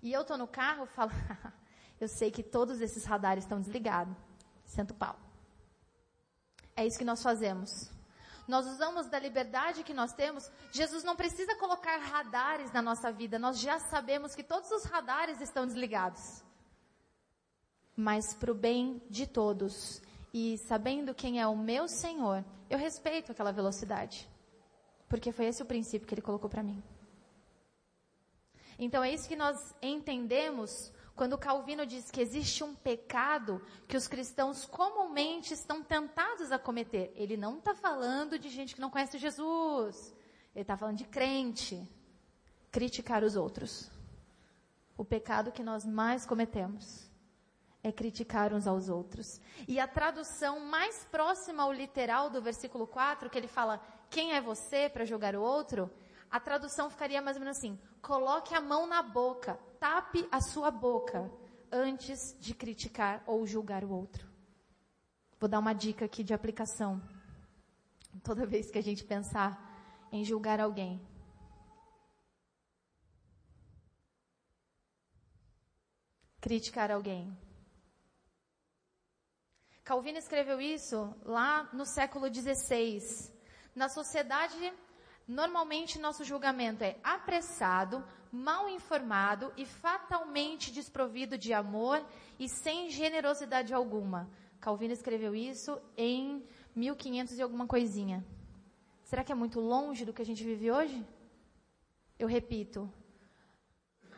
E 0.03 0.11
eu 0.11 0.25
tô 0.25 0.35
no 0.35 0.45
carro, 0.45 0.85
falo, 0.87 1.11
eu 2.01 2.09
sei 2.09 2.29
que 2.31 2.43
todos 2.43 2.81
esses 2.81 3.05
radares 3.05 3.45
estão 3.45 3.61
desligados. 3.61 4.13
Sento 4.65 4.93
pau. 4.93 5.17
É 6.75 6.85
isso 6.85 6.99
que 6.99 7.05
nós 7.05 7.23
fazemos 7.23 7.97
nós 8.49 8.65
usamos 8.65 9.05
da 9.07 9.19
liberdade 9.19 9.83
que 9.83 9.93
nós 9.93 10.11
temos. 10.11 10.51
Jesus 10.71 11.03
não 11.03 11.15
precisa 11.15 11.55
colocar 11.57 11.97
radares 11.97 12.71
na 12.71 12.81
nossa 12.81 13.11
vida, 13.11 13.37
nós 13.37 13.59
já 13.59 13.77
sabemos 13.77 14.33
que 14.33 14.43
todos 14.43 14.71
os 14.71 14.85
radares 14.85 15.39
estão 15.39 15.67
desligados. 15.67 16.43
Mas 17.99 18.33
para 18.33 18.49
o 18.49 18.55
bem 18.55 19.01
de 19.09 19.27
todos 19.27 20.01
e 20.33 20.57
sabendo 20.59 21.13
quem 21.13 21.41
é 21.41 21.45
o 21.45 21.57
meu 21.57 21.85
Senhor, 21.85 22.45
eu 22.69 22.77
respeito 22.77 23.33
aquela 23.33 23.51
velocidade. 23.51 24.25
Porque 25.09 25.33
foi 25.33 25.47
esse 25.47 25.61
o 25.61 25.65
princípio 25.65 26.07
que 26.07 26.13
ele 26.13 26.21
colocou 26.21 26.49
para 26.49 26.63
mim. 26.63 26.81
Então 28.79 29.03
é 29.03 29.13
isso 29.13 29.27
que 29.27 29.35
nós 29.35 29.75
entendemos 29.81 30.93
quando 31.13 31.37
Calvino 31.37 31.85
diz 31.85 32.09
que 32.09 32.21
existe 32.21 32.63
um 32.63 32.73
pecado 32.73 33.61
que 33.85 33.97
os 33.97 34.07
cristãos 34.07 34.63
comumente 34.63 35.53
estão 35.53 35.83
tentados 35.83 36.53
a 36.53 36.57
cometer. 36.57 37.11
Ele 37.17 37.35
não 37.35 37.57
está 37.57 37.75
falando 37.75 38.39
de 38.39 38.47
gente 38.47 38.75
que 38.75 38.79
não 38.79 38.89
conhece 38.89 39.17
Jesus. 39.17 40.15
Ele 40.55 40.61
está 40.61 40.77
falando 40.77 40.95
de 40.95 41.03
crente. 41.05 41.85
Criticar 42.71 43.25
os 43.25 43.35
outros. 43.35 43.91
O 44.95 45.03
pecado 45.03 45.51
que 45.51 45.63
nós 45.63 45.85
mais 45.85 46.25
cometemos 46.25 47.08
é 47.83 47.91
criticar 47.91 48.53
uns 48.53 48.67
aos 48.67 48.89
outros. 48.89 49.39
E 49.67 49.79
a 49.79 49.87
tradução 49.87 50.59
mais 50.59 51.05
próxima 51.05 51.63
ao 51.63 51.71
literal 51.71 52.29
do 52.29 52.41
versículo 52.41 52.85
4, 52.85 53.29
que 53.29 53.37
ele 53.37 53.47
fala, 53.47 53.81
quem 54.09 54.33
é 54.33 54.41
você 54.41 54.89
para 54.89 55.05
julgar 55.05 55.35
o 55.35 55.41
outro? 55.41 55.89
A 56.29 56.39
tradução 56.39 56.89
ficaria 56.89 57.21
mais 57.21 57.37
ou 57.37 57.41
menos 57.41 57.57
assim: 57.57 57.79
coloque 58.01 58.53
a 58.53 58.61
mão 58.61 58.85
na 58.85 59.01
boca, 59.01 59.59
tape 59.79 60.27
a 60.31 60.39
sua 60.41 60.69
boca 60.69 61.31
antes 61.71 62.35
de 62.39 62.53
criticar 62.53 63.23
ou 63.25 63.45
julgar 63.47 63.83
o 63.83 63.91
outro. 63.91 64.27
Vou 65.39 65.49
dar 65.49 65.59
uma 65.59 65.73
dica 65.73 66.05
aqui 66.05 66.23
de 66.23 66.33
aplicação. 66.33 67.01
Toda 68.23 68.45
vez 68.45 68.69
que 68.69 68.77
a 68.77 68.83
gente 68.83 69.03
pensar 69.03 69.57
em 70.11 70.23
julgar 70.23 70.59
alguém, 70.59 70.99
criticar 76.41 76.91
alguém. 76.91 77.35
Calvino 79.89 80.19
escreveu 80.19 80.61
isso 80.61 81.15
lá 81.25 81.67
no 81.73 81.83
século 81.83 82.31
XVI. 82.31 83.01
Na 83.73 83.89
sociedade 83.89 84.71
Normalmente 85.27 85.97
nosso 85.99 86.23
julgamento 86.23 86.83
é 86.83 86.99
apressado, 87.03 88.03
mal 88.31 88.69
informado 88.69 89.51
e 89.57 89.65
fatalmente 89.65 90.71
desprovido 90.71 91.39
de 91.39 91.53
amor 91.53 92.03
e 92.39 92.47
sem 92.47 92.89
generosidade 92.91 93.73
alguma. 93.73 94.29
Calvino 94.59 94.93
escreveu 94.93 95.33
isso 95.35 95.79
em 95.97 96.43
1500 96.75 97.39
e 97.39 97.41
alguma 97.41 97.65
coisinha. 97.65 98.23
Será 99.03 99.23
que 99.23 99.31
é 99.31 99.35
muito 99.35 99.59
longe 99.59 100.05
do 100.05 100.13
que 100.13 100.21
a 100.21 100.25
gente 100.25 100.43
vive 100.43 100.71
hoje? 100.71 101.03
Eu 102.19 102.27
repito. 102.27 102.91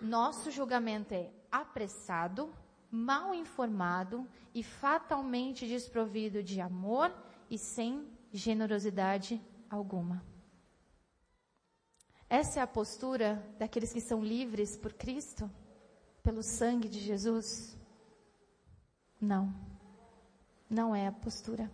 Nosso 0.02 0.52
julgamento 0.52 1.14
é 1.14 1.30
apressado, 1.50 2.54
mal 2.92 3.34
informado 3.34 4.28
e 4.54 4.62
fatalmente 4.62 5.66
desprovido 5.66 6.44
de 6.44 6.60
amor 6.60 7.14
e 7.50 7.58
sem 7.58 8.06
generosidade 8.32 9.42
alguma. 9.70 10.24
Essa 12.30 12.60
é 12.60 12.64
a 12.64 12.68
postura 12.68 13.46
daqueles 13.58 13.92
que 13.92 14.02
são 14.02 14.24
livres 14.24 14.78
por 14.78 14.94
Cristo? 14.94 15.50
Pelo 16.24 16.44
sangue 16.44 16.88
de 16.88 17.00
Jesus? 17.00 17.78
Não. 19.20 19.54
Não 20.70 20.96
é 20.96 21.08
a 21.08 21.12
postura. 21.12 21.70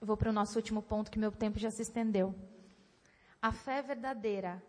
Eu 0.00 0.06
vou 0.06 0.16
para 0.16 0.30
o 0.30 0.32
nosso 0.32 0.58
último 0.58 0.82
ponto, 0.82 1.10
que 1.10 1.18
meu 1.18 1.32
tempo 1.32 1.58
já 1.58 1.70
se 1.70 1.82
estendeu. 1.82 2.34
A 3.40 3.50
fé 3.50 3.82
verdadeira 3.82 4.62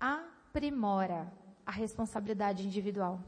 aprimora 0.00 1.32
a 1.64 1.70
responsabilidade 1.70 2.66
individual. 2.66 3.20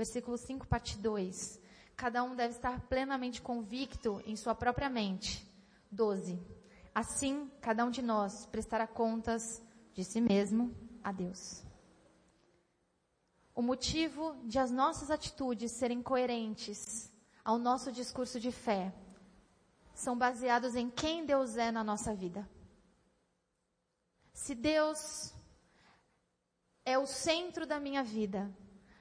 Versículo 0.00 0.38
5, 0.38 0.66
parte 0.66 0.96
2. 0.96 1.60
Cada 1.94 2.24
um 2.24 2.34
deve 2.34 2.54
estar 2.54 2.80
plenamente 2.88 3.42
convicto 3.42 4.22
em 4.24 4.34
sua 4.34 4.54
própria 4.54 4.88
mente. 4.88 5.46
12. 5.90 6.40
Assim, 6.94 7.50
cada 7.60 7.84
um 7.84 7.90
de 7.90 8.00
nós 8.00 8.46
prestará 8.46 8.86
contas 8.86 9.62
de 9.92 10.02
si 10.02 10.18
mesmo 10.18 10.74
a 11.04 11.12
Deus. 11.12 11.62
O 13.54 13.60
motivo 13.60 14.34
de 14.46 14.58
as 14.58 14.70
nossas 14.70 15.10
atitudes 15.10 15.72
serem 15.72 16.02
coerentes 16.02 17.12
ao 17.44 17.58
nosso 17.58 17.92
discurso 17.92 18.40
de 18.40 18.50
fé 18.50 18.94
são 19.92 20.16
baseados 20.16 20.74
em 20.76 20.88
quem 20.88 21.26
Deus 21.26 21.58
é 21.58 21.70
na 21.70 21.84
nossa 21.84 22.14
vida. 22.14 22.48
Se 24.32 24.54
Deus 24.54 25.34
é 26.86 26.98
o 26.98 27.06
centro 27.06 27.66
da 27.66 27.78
minha 27.78 28.02
vida, 28.02 28.50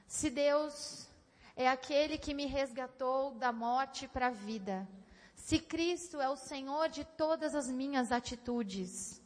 se 0.10 0.32
Deus 0.32 1.08
é 1.56 1.70
aquele 1.70 2.18
que 2.18 2.34
me 2.34 2.48
resgatou 2.48 3.36
da 3.36 3.52
morte 3.52 4.08
para 4.08 4.28
a 4.28 4.32
vida, 4.32 4.90
se 5.36 5.60
Cristo 5.60 6.20
é 6.20 6.28
o 6.28 6.36
Senhor 6.36 6.90
de 6.90 7.06
todas 7.06 7.54
as 7.54 7.70
minhas 7.70 8.12
atitudes, 8.12 9.22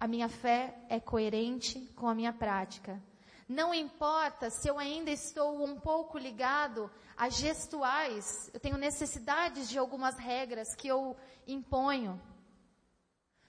a 0.00 0.08
minha 0.08 0.28
fé 0.28 0.76
é 0.88 0.98
coerente 0.98 1.80
com 1.94 2.08
a 2.08 2.14
minha 2.14 2.32
prática. 2.32 3.00
Não 3.48 3.72
importa 3.72 4.50
se 4.50 4.66
eu 4.66 4.80
ainda 4.80 5.12
estou 5.12 5.62
um 5.62 5.78
pouco 5.78 6.18
ligado 6.18 6.90
a 7.16 7.28
gestuais, 7.28 8.50
eu 8.52 8.58
tenho 8.58 8.76
necessidades 8.76 9.68
de 9.68 9.78
algumas 9.78 10.18
regras 10.18 10.74
que 10.74 10.88
eu 10.88 11.16
imponho. 11.46 12.20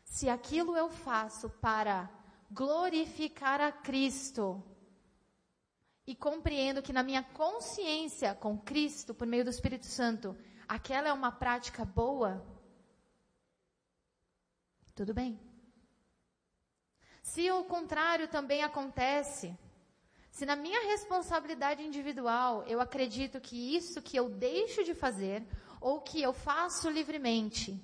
Se 0.03 0.29
aquilo 0.29 0.77
eu 0.77 0.91
faço 0.91 1.49
para 1.49 2.07
glorificar 2.51 3.59
a 3.59 3.71
Cristo 3.71 4.63
e 6.07 6.15
compreendo 6.15 6.81
que 6.81 6.93
na 6.93 7.01
minha 7.01 7.23
consciência 7.23 8.35
com 8.35 8.57
Cristo, 8.57 9.13
por 9.13 9.25
meio 9.25 9.43
do 9.43 9.49
Espírito 9.49 9.85
Santo, 9.85 10.37
aquela 10.67 11.07
é 11.07 11.13
uma 11.13 11.31
prática 11.31 11.83
boa, 11.83 12.45
tudo 14.93 15.13
bem. 15.13 15.39
Se 17.23 17.51
o 17.51 17.63
contrário 17.63 18.27
também 18.27 18.63
acontece, 18.63 19.57
se 20.29 20.45
na 20.45 20.55
minha 20.55 20.85
responsabilidade 20.87 21.81
individual 21.81 22.63
eu 22.67 22.79
acredito 22.79 23.41
que 23.41 23.75
isso 23.75 24.01
que 24.01 24.15
eu 24.15 24.29
deixo 24.29 24.83
de 24.83 24.93
fazer 24.93 25.45
ou 25.81 26.01
que 26.01 26.21
eu 26.21 26.33
faço 26.33 26.89
livremente, 26.89 27.81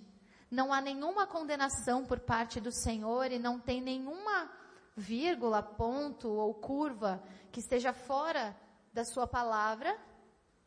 não 0.50 0.72
há 0.72 0.80
nenhuma 0.80 1.26
condenação 1.26 2.06
por 2.06 2.20
parte 2.20 2.60
do 2.60 2.72
Senhor 2.72 3.32
e 3.32 3.40
não 3.40 3.60
tem 3.60 3.82
nenhuma 3.82 4.52
vírgula, 4.96 5.64
ponto 5.64 6.30
ou 6.30 6.54
curva 6.54 7.24
que 7.52 7.60
esteja 7.60 7.94
fora 7.94 8.56
da 8.94 9.06
sua 9.06 9.26
palavra, 9.28 9.98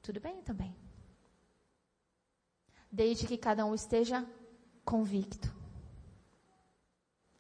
tudo 0.03 0.21
bem 0.21 0.41
também. 0.43 0.75
desde 2.95 3.27
que 3.27 3.37
cada 3.37 3.67
um 3.67 3.75
esteja 3.75 4.25
convicto 4.85 5.53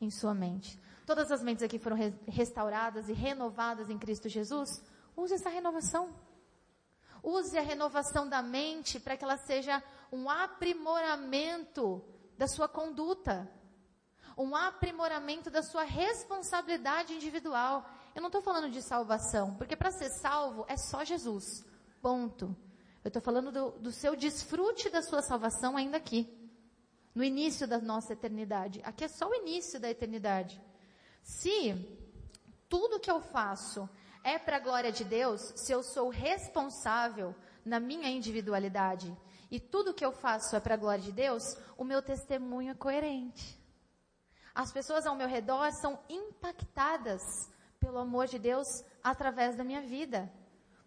em 0.01 0.11
sua 0.11 0.35
mente. 0.35 0.77
Todas 1.07 1.31
as 1.31 1.44
mentes 1.44 1.62
aqui 1.62 1.79
foram 1.79 1.97
restauradas 2.27 3.09
e 3.09 3.12
renovadas 3.12 3.88
em 3.88 3.97
Cristo 3.97 4.29
Jesus. 4.29 4.83
Use 5.16 5.35
essa 5.35 5.49
renovação. 5.49 6.12
Use 7.23 7.57
a 7.57 7.62
renovação 7.62 8.29
da 8.29 8.42
mente 8.42 8.99
para 8.99 9.16
que 9.16 9.23
ela 9.23 9.37
seja 9.37 9.81
um 10.11 10.29
aprimoramento 10.29 12.05
da 12.37 12.49
sua 12.49 12.68
conduta, 12.68 13.49
um 14.37 14.55
aprimoramento 14.55 15.51
da 15.51 15.62
sua 15.62 15.85
responsabilidade 15.85 17.14
individual. 17.14 17.88
Eu 18.14 18.20
não 18.20 18.29
estou 18.29 18.42
falando 18.42 18.70
de 18.70 18.83
salvação, 18.83 19.55
porque 19.55 19.77
para 19.77 19.90
ser 19.90 20.11
salvo 20.11 20.64
é 20.68 20.77
só 20.77 21.05
Jesus. 21.05 21.64
Ponto. 22.01 22.57
Eu 23.03 23.09
estou 23.09 23.23
falando 23.23 23.53
do, 23.53 23.70
do 23.73 23.92
seu 23.92 24.16
desfrute 24.16 24.88
da 24.88 25.03
sua 25.03 25.23
salvação 25.23 25.77
ainda 25.77 25.97
aqui. 25.97 26.29
No 27.14 27.23
início 27.23 27.66
da 27.66 27.79
nossa 27.79 28.12
eternidade. 28.12 28.81
Aqui 28.85 29.05
é 29.05 29.09
só 29.09 29.29
o 29.29 29.35
início 29.35 29.79
da 29.79 29.88
eternidade. 29.88 30.61
Se 31.23 31.75
tudo 32.68 32.99
que 32.99 33.11
eu 33.11 33.20
faço 33.20 33.88
é 34.25 34.38
para 34.38 34.57
a 34.57 34.61
glória 34.61 34.90
de 34.90 35.05
Deus, 35.05 35.53
se 35.55 35.70
eu 35.70 35.83
sou 35.83 36.09
responsável 36.09 37.35
na 37.64 37.79
minha 37.79 38.09
individualidade 38.09 39.16
e 39.51 39.61
tudo 39.61 39.94
que 39.94 40.05
eu 40.05 40.12
faço 40.12 40.57
é 40.57 40.61
para 40.61 40.75
a 40.75 40.77
glória 40.77 41.05
de 41.05 41.12
Deus, 41.12 41.57
o 41.79 41.85
meu 41.85 42.03
testemunho 42.03 42.73
é 42.73 42.75
coerente. 42.75 43.63
As 44.54 44.70
pessoas 44.72 45.06
ao 45.06 45.16
meu 45.16 45.26
redor 45.26 45.72
são 45.72 45.98
impactadas 46.08 47.50
pelo 47.80 47.98
amor 47.98 48.26
de 48.26 48.38
Deus 48.38 48.84
através 49.02 49.56
da 49.56 49.64
minha 49.64 49.82
vida, 49.82 50.32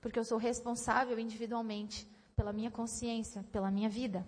porque 0.01 0.17
eu 0.17 0.23
sou 0.23 0.37
responsável 0.37 1.19
individualmente 1.19 2.07
pela 2.35 2.53
minha 2.53 2.71
consciência, 2.71 3.43
pela 3.51 3.69
minha 3.69 3.89
vida. 3.89 4.25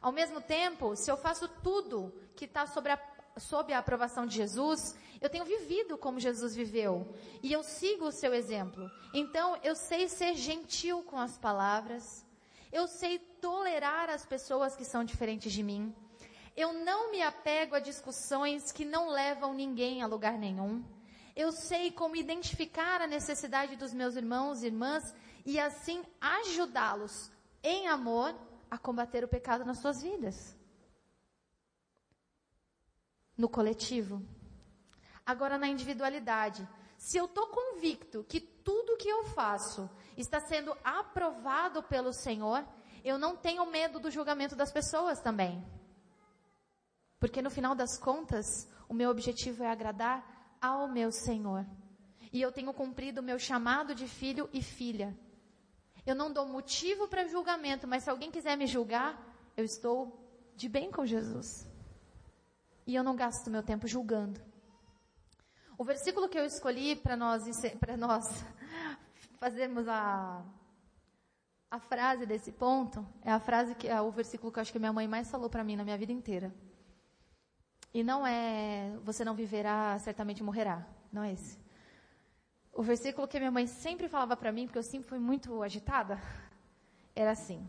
Ao 0.00 0.12
mesmo 0.12 0.40
tempo, 0.40 0.96
se 0.96 1.10
eu 1.10 1.16
faço 1.16 1.48
tudo 1.62 2.12
que 2.36 2.44
está 2.44 2.66
sobre 2.66 2.92
a 2.92 2.98
sob 3.38 3.72
a 3.72 3.78
aprovação 3.78 4.26
de 4.26 4.36
Jesus, 4.36 4.96
eu 5.20 5.30
tenho 5.30 5.44
vivido 5.44 5.96
como 5.96 6.20
Jesus 6.20 6.54
viveu. 6.54 7.14
E 7.42 7.52
eu 7.52 7.62
sigo 7.62 8.06
o 8.06 8.12
seu 8.12 8.34
exemplo. 8.34 8.90
Então, 9.14 9.56
eu 9.62 9.74
sei 9.74 10.08
ser 10.08 10.34
gentil 10.34 11.02
com 11.02 11.18
as 11.18 11.38
palavras. 11.38 12.24
Eu 12.72 12.86
sei 12.86 13.18
tolerar 13.18 14.10
as 14.10 14.26
pessoas 14.26 14.76
que 14.76 14.84
são 14.84 15.04
diferentes 15.04 15.52
de 15.52 15.62
mim. 15.62 15.94
Eu 16.58 16.72
não 16.72 17.12
me 17.12 17.22
apego 17.22 17.76
a 17.76 17.78
discussões 17.78 18.72
que 18.72 18.84
não 18.84 19.10
levam 19.10 19.54
ninguém 19.54 20.02
a 20.02 20.08
lugar 20.08 20.36
nenhum. 20.36 20.84
Eu 21.36 21.52
sei 21.52 21.92
como 21.92 22.16
identificar 22.16 23.00
a 23.00 23.06
necessidade 23.06 23.76
dos 23.76 23.94
meus 23.94 24.16
irmãos 24.16 24.60
e 24.60 24.66
irmãs 24.66 25.04
e 25.46 25.60
assim 25.60 26.04
ajudá-los 26.20 27.30
em 27.62 27.86
amor 27.86 28.34
a 28.68 28.76
combater 28.76 29.22
o 29.22 29.28
pecado 29.28 29.64
nas 29.64 29.80
suas 29.80 30.02
vidas 30.02 30.58
no 33.36 33.48
coletivo. 33.48 34.20
Agora 35.24 35.58
na 35.58 35.68
individualidade. 35.68 36.68
Se 36.96 37.16
eu 37.16 37.26
estou 37.26 37.46
convicto 37.46 38.24
que 38.24 38.40
tudo 38.40 38.96
que 38.96 39.08
eu 39.08 39.26
faço 39.26 39.88
está 40.16 40.40
sendo 40.40 40.76
aprovado 40.82 41.84
pelo 41.84 42.12
Senhor, 42.12 42.66
eu 43.04 43.16
não 43.16 43.36
tenho 43.36 43.64
medo 43.64 44.00
do 44.00 44.10
julgamento 44.10 44.56
das 44.56 44.72
pessoas 44.72 45.20
também. 45.20 45.77
Porque 47.18 47.42
no 47.42 47.50
final 47.50 47.74
das 47.74 47.98
contas, 47.98 48.46
o 48.88 48.94
meu 48.94 49.10
objetivo 49.10 49.64
é 49.64 49.70
agradar 49.70 50.56
ao 50.60 50.88
meu 50.88 51.10
Senhor. 51.10 51.66
E 52.32 52.40
eu 52.40 52.52
tenho 52.52 52.72
cumprido 52.72 53.20
o 53.20 53.24
meu 53.24 53.38
chamado 53.38 53.94
de 53.94 54.06
filho 54.06 54.48
e 54.52 54.62
filha. 54.62 55.16
Eu 56.06 56.14
não 56.14 56.32
dou 56.32 56.46
motivo 56.46 57.08
para 57.08 57.26
julgamento, 57.26 57.86
mas 57.86 58.04
se 58.04 58.10
alguém 58.10 58.30
quiser 58.30 58.56
me 58.56 58.66
julgar, 58.66 59.20
eu 59.56 59.64
estou 59.64 60.18
de 60.56 60.68
bem 60.68 60.90
com 60.90 61.04
Jesus 61.04 61.68
e 62.86 62.94
eu 62.94 63.04
não 63.04 63.14
gasto 63.14 63.50
meu 63.50 63.62
tempo 63.62 63.86
julgando. 63.86 64.40
O 65.76 65.84
versículo 65.84 66.28
que 66.28 66.38
eu 66.38 66.44
escolhi 66.44 66.96
para 66.96 67.16
nós, 67.16 67.42
para 67.78 67.96
nós 67.96 68.24
fazermos 69.38 69.86
a, 69.86 70.42
a 71.70 71.78
frase 71.78 72.24
desse 72.24 72.50
ponto 72.50 73.06
é 73.22 73.30
a 73.30 73.38
frase 73.38 73.74
que 73.74 73.86
é 73.86 74.00
o 74.00 74.10
versículo 74.10 74.50
que 74.50 74.58
eu 74.58 74.62
acho 74.62 74.72
que 74.72 74.78
minha 74.78 74.92
mãe 74.92 75.06
mais 75.06 75.30
falou 75.30 75.50
para 75.50 75.62
mim 75.62 75.76
na 75.76 75.84
minha 75.84 75.98
vida 75.98 76.12
inteira. 76.12 76.52
E 77.92 78.02
não 78.02 78.26
é 78.26 78.96
você 79.02 79.24
não 79.24 79.34
viverá, 79.34 79.98
certamente 79.98 80.42
morrerá. 80.42 80.86
Não 81.12 81.22
é 81.22 81.32
esse. 81.32 81.58
O 82.72 82.82
versículo 82.82 83.26
que 83.26 83.38
minha 83.38 83.50
mãe 83.50 83.66
sempre 83.66 84.08
falava 84.08 84.36
para 84.36 84.52
mim, 84.52 84.66
porque 84.66 84.78
eu 84.78 84.82
sempre 84.82 85.08
fui 85.08 85.18
muito 85.18 85.62
agitada, 85.62 86.20
era 87.14 87.32
assim. 87.32 87.66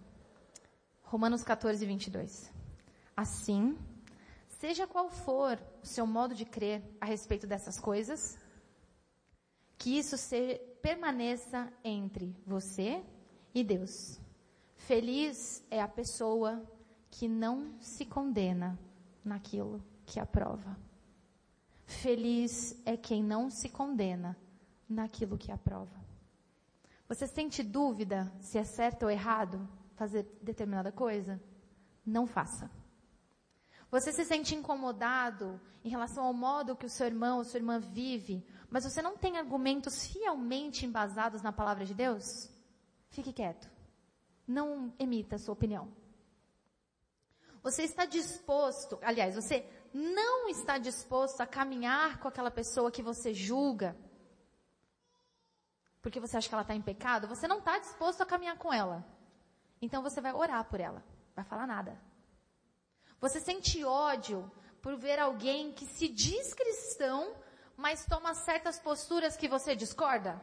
Romanos 1.01 1.43
14, 1.43 1.83
22. 1.85 2.51
Assim, 3.17 3.77
seja 4.47 4.85
qual 4.85 5.09
for 5.09 5.59
o 5.81 5.85
seu 5.85 6.05
modo 6.05 6.35
de 6.35 6.45
crer 6.45 6.83
a 7.01 7.05
respeito 7.05 7.47
dessas 7.47 7.79
coisas, 7.79 8.37
que 9.77 9.97
isso 9.97 10.15
permaneça 10.81 11.71
entre 11.83 12.35
você 12.45 13.03
e 13.55 13.63
Deus. 13.63 14.19
Feliz 14.75 15.65
é 15.71 15.81
a 15.81 15.87
pessoa 15.87 16.63
que 17.09 17.27
não 17.27 17.73
se 17.79 18.05
condena 18.05 18.77
naquilo 19.23 19.83
que 20.09 20.19
aprova. 20.19 20.75
Feliz 21.85 22.75
é 22.85 22.97
quem 22.97 23.23
não 23.23 23.49
se 23.49 23.69
condena 23.69 24.35
naquilo 24.89 25.37
que 25.37 25.51
aprova. 25.51 25.97
Você 27.07 27.27
sente 27.27 27.61
dúvida 27.63 28.31
se 28.41 28.57
é 28.57 28.63
certo 28.63 29.03
ou 29.03 29.09
errado 29.09 29.67
fazer 29.95 30.23
determinada 30.41 30.91
coisa? 30.91 31.39
Não 32.05 32.25
faça. 32.25 32.69
Você 33.91 34.11
se 34.11 34.25
sente 34.25 34.55
incomodado 34.55 35.59
em 35.83 35.89
relação 35.89 36.23
ao 36.25 36.33
modo 36.33 36.75
que 36.75 36.85
o 36.85 36.89
seu 36.89 37.05
irmão 37.05 37.37
ou 37.37 37.43
sua 37.43 37.59
irmã 37.59 37.79
vive, 37.79 38.45
mas 38.69 38.83
você 38.83 39.01
não 39.01 39.17
tem 39.17 39.37
argumentos 39.37 40.05
fielmente 40.07 40.85
embasados 40.85 41.41
na 41.41 41.51
palavra 41.51 41.85
de 41.85 41.93
Deus? 41.93 42.49
Fique 43.09 43.33
quieto. 43.33 43.69
Não 44.47 44.93
emita 44.99 45.37
sua 45.37 45.53
opinião. 45.53 45.91
Você 47.61 47.83
está 47.83 48.05
disposto, 48.05 48.97
aliás, 49.01 49.35
você 49.35 49.65
não 49.93 50.47
está 50.49 50.77
disposto 50.77 51.41
a 51.41 51.47
caminhar 51.47 52.19
com 52.19 52.27
aquela 52.27 52.51
pessoa 52.51 52.91
que 52.91 53.01
você 53.01 53.33
julga, 53.33 53.95
porque 56.01 56.19
você 56.19 56.37
acha 56.37 56.47
que 56.47 56.55
ela 56.55 56.61
está 56.61 56.75
em 56.75 56.81
pecado, 56.81 57.27
você 57.27 57.47
não 57.47 57.59
está 57.59 57.77
disposto 57.79 58.21
a 58.21 58.25
caminhar 58.25 58.57
com 58.57 58.73
ela. 58.73 59.05
Então 59.81 60.01
você 60.01 60.21
vai 60.21 60.33
orar 60.33 60.63
por 60.65 60.79
ela, 60.79 61.03
vai 61.35 61.43
falar 61.45 61.67
nada. 61.67 61.99
Você 63.19 63.39
sente 63.39 63.83
ódio 63.83 64.49
por 64.81 64.95
ver 64.95 65.19
alguém 65.19 65.73
que 65.73 65.85
se 65.85 66.07
diz 66.07 66.53
cristão, 66.53 67.35
mas 67.75 68.05
toma 68.05 68.33
certas 68.33 68.79
posturas 68.79 69.35
que 69.35 69.47
você 69.47 69.75
discorda? 69.75 70.41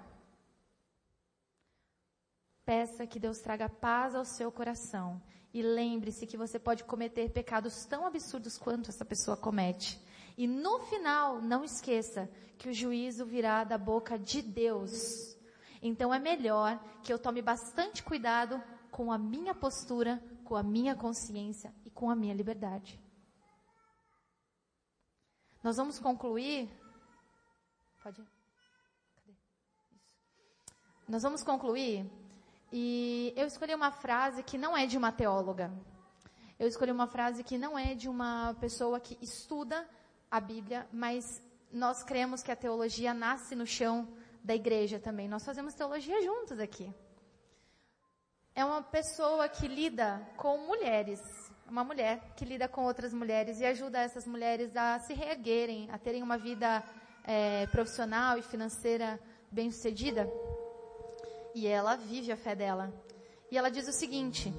Peça 2.65 3.07
que 3.07 3.21
Deus 3.21 3.39
traga 3.39 3.69
paz 3.69 4.15
ao 4.15 4.25
seu 4.25 4.51
coração 4.51 5.23
e 5.57 5.62
lembre-se 5.62 6.27
que 6.27 6.37
você 6.37 6.59
pode 6.59 6.85
cometer 6.85 7.31
pecados 7.31 7.87
tão 7.87 8.05
absurdos 8.05 8.59
quanto 8.59 8.90
essa 8.90 9.07
pessoa 9.07 9.38
comete. 9.38 9.99
E 10.37 10.47
no 10.47 10.81
final, 10.81 11.40
não 11.40 11.64
esqueça 11.64 12.31
que 12.59 12.69
o 12.69 12.75
juízo 12.75 13.25
virá 13.25 13.64
da 13.64 13.79
boca 13.79 14.19
de 14.19 14.42
Deus. 14.42 15.35
Então 15.81 16.12
é 16.12 16.19
melhor 16.19 16.79
que 17.03 17.11
eu 17.11 17.19
tome 17.19 17.40
bastante 17.40 18.03
cuidado 18.03 18.62
com 18.90 19.11
a 19.11 19.16
minha 19.16 19.55
postura, 19.55 20.23
com 20.45 20.57
a 20.57 20.62
minha 20.62 20.95
consciência 20.95 21.75
e 21.87 21.90
com 21.90 22.11
a 22.11 22.14
minha 22.14 22.35
liberdade. 22.35 23.01
Nós 25.62 25.79
vamos 25.79 25.99
concluir. 25.99 26.69
Pode 28.03 28.21
ir? 28.21 28.29
Cadê? 29.14 29.33
Isso. 29.95 30.14
Nós 31.09 31.23
vamos 31.23 31.42
concluir. 31.42 32.05
E 32.73 33.33
eu 33.37 33.47
escolhi 33.47 33.75
uma 33.75 33.91
frase 33.91 34.43
que 34.43 34.59
não 34.59 34.77
é 34.77 34.87
de 34.87 34.97
uma 34.97 35.13
teóloga. 35.13 35.73
Eu 36.59 36.67
escolhi 36.67 36.91
uma 36.91 37.07
frase 37.07 37.45
que 37.45 37.59
não 37.59 37.79
é 37.79 37.95
de 37.95 38.09
uma 38.09 38.55
pessoa 38.61 38.99
que 38.99 39.19
estuda 39.23 39.89
a 40.31 40.41
Bíblia, 40.41 40.87
mas 40.93 41.25
nós 41.73 42.03
cremos 42.03 42.43
que 42.43 42.51
a 42.51 42.57
teologia 42.57 43.13
nasce 43.13 43.55
no 43.55 43.67
chão 43.67 44.09
da 44.43 44.55
igreja 44.55 44.99
também. 44.99 45.29
Nós 45.29 45.45
fazemos 45.45 45.75
teologia 45.75 46.23
juntos 46.23 46.59
aqui 46.59 46.93
é 48.57 48.65
uma 48.65 48.81
pessoa 48.83 49.47
que 49.51 49.69
lida 49.69 50.27
com 50.39 50.57
mulheres, 50.57 51.21
uma 51.69 51.85
mulher 51.85 52.33
que 52.35 52.43
lida 52.43 52.67
com 52.67 52.85
outras 52.85 53.13
mulheres 53.13 53.61
e 53.61 53.67
ajuda 53.67 53.99
essas 53.99 54.27
mulheres 54.27 54.75
a 54.75 54.99
se 55.01 55.13
reerguerem, 55.13 55.91
a 55.91 55.99
terem 55.99 56.23
uma 56.23 56.39
vida 56.39 56.83
é, 57.23 57.67
profissional 57.67 58.39
e 58.39 58.43
financeira 58.43 59.21
bem 59.53 59.71
sucedida. 59.71 60.27
E 61.57 61.66
ela 61.66 61.97
vive 61.97 62.31
a 62.31 62.37
fé 62.37 62.55
dela. 62.55 62.92
E 63.51 63.57
ela 63.57 63.71
diz 63.71 63.88
o 63.88 63.92
seguinte: 63.92 64.53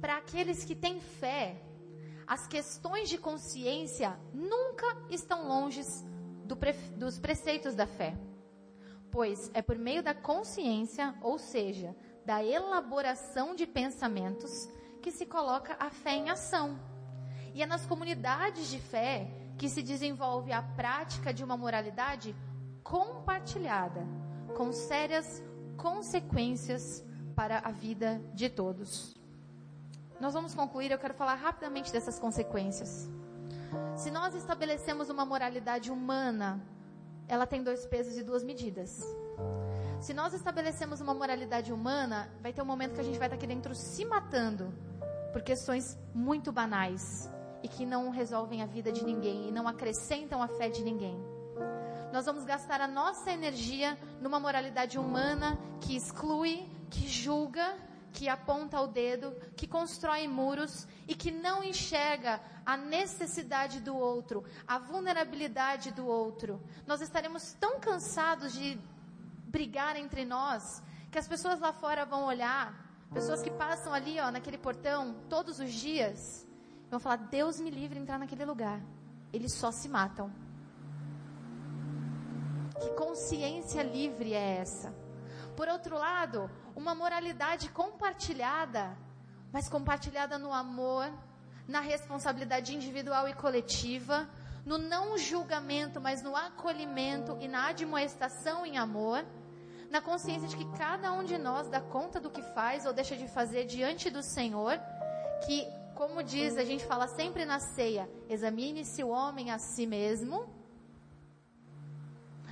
para 0.00 0.18
aqueles 0.18 0.64
que 0.64 0.76
têm 0.76 1.00
fé, 1.00 1.60
as 2.24 2.46
questões 2.46 3.08
de 3.08 3.18
consciência 3.18 4.16
nunca 4.32 4.86
estão 5.10 5.48
longe 5.48 5.82
do 6.44 6.56
pre, 6.56 6.74
dos 6.96 7.18
preceitos 7.18 7.74
da 7.74 7.88
fé. 7.88 8.16
Pois 9.10 9.50
é 9.52 9.60
por 9.60 9.76
meio 9.76 10.00
da 10.00 10.14
consciência, 10.14 11.12
ou 11.22 11.40
seja, 11.40 11.92
da 12.24 12.40
elaboração 12.44 13.56
de 13.56 13.66
pensamentos 13.66 14.68
que 15.02 15.10
se 15.10 15.26
coloca 15.26 15.76
a 15.80 15.90
fé 15.90 16.12
em 16.12 16.30
ação. 16.30 16.78
E 17.52 17.64
é 17.64 17.66
nas 17.66 17.84
comunidades 17.84 18.70
de 18.70 18.78
fé 18.78 19.28
que 19.58 19.68
se 19.68 19.82
desenvolve 19.82 20.52
a 20.52 20.62
prática 20.62 21.34
de 21.34 21.42
uma 21.42 21.56
moralidade 21.56 22.32
compartilhada, 22.84 24.06
com 24.56 24.70
sérias 24.70 25.42
consequências 25.82 27.04
para 27.34 27.58
a 27.58 27.72
vida 27.72 28.22
de 28.32 28.48
todos. 28.48 29.16
Nós 30.20 30.32
vamos 30.32 30.54
concluir, 30.54 30.92
eu 30.92 30.98
quero 30.98 31.12
falar 31.12 31.34
rapidamente 31.34 31.92
dessas 31.92 32.20
consequências. 32.20 33.10
Se 33.96 34.08
nós 34.10 34.32
estabelecemos 34.34 35.10
uma 35.10 35.26
moralidade 35.26 35.90
humana, 35.90 36.62
ela 37.26 37.46
tem 37.46 37.64
dois 37.64 37.84
pesos 37.84 38.16
e 38.16 38.22
duas 38.22 38.44
medidas. 38.44 39.02
Se 40.00 40.14
nós 40.14 40.32
estabelecemos 40.32 41.00
uma 41.00 41.14
moralidade 41.14 41.72
humana, 41.72 42.30
vai 42.40 42.52
ter 42.52 42.62
um 42.62 42.66
momento 42.66 42.94
que 42.94 43.00
a 43.00 43.04
gente 43.04 43.18
vai 43.18 43.26
estar 43.26 43.36
aqui 43.36 43.46
dentro 43.46 43.74
se 43.74 44.04
matando 44.04 44.72
por 45.32 45.42
questões 45.42 45.98
muito 46.14 46.52
banais 46.52 47.28
e 47.60 47.66
que 47.66 47.84
não 47.84 48.10
resolvem 48.10 48.62
a 48.62 48.66
vida 48.66 48.92
de 48.92 49.04
ninguém 49.04 49.48
e 49.48 49.52
não 49.52 49.66
acrescentam 49.66 50.40
a 50.42 50.46
fé 50.46 50.68
de 50.68 50.84
ninguém. 50.84 51.31
Nós 52.12 52.26
vamos 52.26 52.44
gastar 52.44 52.78
a 52.82 52.86
nossa 52.86 53.30
energia 53.32 53.98
numa 54.20 54.38
moralidade 54.38 54.98
humana 54.98 55.58
que 55.80 55.96
exclui, 55.96 56.68
que 56.90 57.08
julga, 57.08 57.74
que 58.12 58.28
aponta 58.28 58.78
o 58.82 58.86
dedo, 58.86 59.34
que 59.56 59.66
constrói 59.66 60.28
muros 60.28 60.86
e 61.08 61.14
que 61.14 61.30
não 61.30 61.64
enxerga 61.64 62.38
a 62.66 62.76
necessidade 62.76 63.80
do 63.80 63.96
outro, 63.96 64.44
a 64.68 64.78
vulnerabilidade 64.78 65.90
do 65.90 66.06
outro. 66.06 66.60
Nós 66.86 67.00
estaremos 67.00 67.54
tão 67.54 67.80
cansados 67.80 68.52
de 68.52 68.78
brigar 69.46 69.96
entre 69.96 70.26
nós, 70.26 70.82
que 71.10 71.18
as 71.18 71.26
pessoas 71.26 71.60
lá 71.60 71.72
fora 71.72 72.04
vão 72.04 72.24
olhar, 72.24 72.74
pessoas 73.10 73.42
que 73.42 73.50
passam 73.50 73.92
ali, 73.92 74.20
ó, 74.20 74.30
naquele 74.30 74.58
portão 74.58 75.14
todos 75.30 75.58
os 75.58 75.72
dias, 75.72 76.46
vão 76.90 77.00
falar: 77.00 77.16
Deus 77.16 77.58
me 77.58 77.70
livre 77.70 77.96
de 77.96 78.02
entrar 78.02 78.18
naquele 78.18 78.44
lugar. 78.44 78.82
Eles 79.32 79.54
só 79.54 79.70
se 79.70 79.88
matam. 79.88 80.41
Que 82.82 82.90
consciência 82.90 83.82
livre 83.82 84.34
é 84.34 84.58
essa? 84.58 84.94
Por 85.56 85.68
outro 85.68 85.96
lado, 85.96 86.50
uma 86.74 86.94
moralidade 86.94 87.70
compartilhada, 87.70 88.96
mas 89.52 89.68
compartilhada 89.68 90.38
no 90.38 90.52
amor, 90.52 91.10
na 91.68 91.80
responsabilidade 91.80 92.74
individual 92.74 93.28
e 93.28 93.34
coletiva, 93.34 94.28
no 94.66 94.78
não 94.78 95.16
julgamento, 95.16 96.00
mas 96.00 96.22
no 96.22 96.34
acolhimento 96.34 97.36
e 97.40 97.46
na 97.48 97.68
admoestação 97.68 98.66
em 98.66 98.78
amor 98.78 99.24
na 99.92 100.00
consciência 100.00 100.48
de 100.48 100.56
que 100.56 100.64
cada 100.78 101.12
um 101.12 101.22
de 101.22 101.36
nós 101.36 101.68
dá 101.68 101.78
conta 101.78 102.18
do 102.18 102.30
que 102.30 102.40
faz 102.54 102.86
ou 102.86 102.94
deixa 102.94 103.14
de 103.14 103.28
fazer 103.28 103.66
diante 103.66 104.08
do 104.08 104.22
Senhor, 104.22 104.80
que, 105.44 105.66
como 105.94 106.22
diz, 106.22 106.56
a 106.56 106.64
gente 106.64 106.82
fala 106.86 107.06
sempre 107.08 107.44
na 107.44 107.60
ceia, 107.60 108.08
examine-se 108.26 109.04
o 109.04 109.10
homem 109.10 109.50
a 109.50 109.58
si 109.58 109.86
mesmo, 109.86 110.48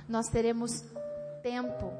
nós 0.07 0.27
teremos 0.27 0.83
tempo, 1.41 1.91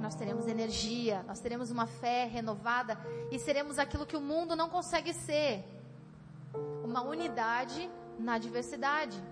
nós 0.00 0.14
teremos 0.14 0.46
energia, 0.46 1.22
nós 1.26 1.40
teremos 1.40 1.70
uma 1.70 1.86
fé 1.86 2.24
renovada 2.24 2.98
e 3.30 3.38
seremos 3.38 3.78
aquilo 3.78 4.06
que 4.06 4.16
o 4.16 4.20
mundo 4.20 4.56
não 4.56 4.68
consegue 4.68 5.12
ser. 5.12 5.64
Uma 6.84 7.02
unidade 7.02 7.90
na 8.18 8.38
diversidade. 8.38 9.22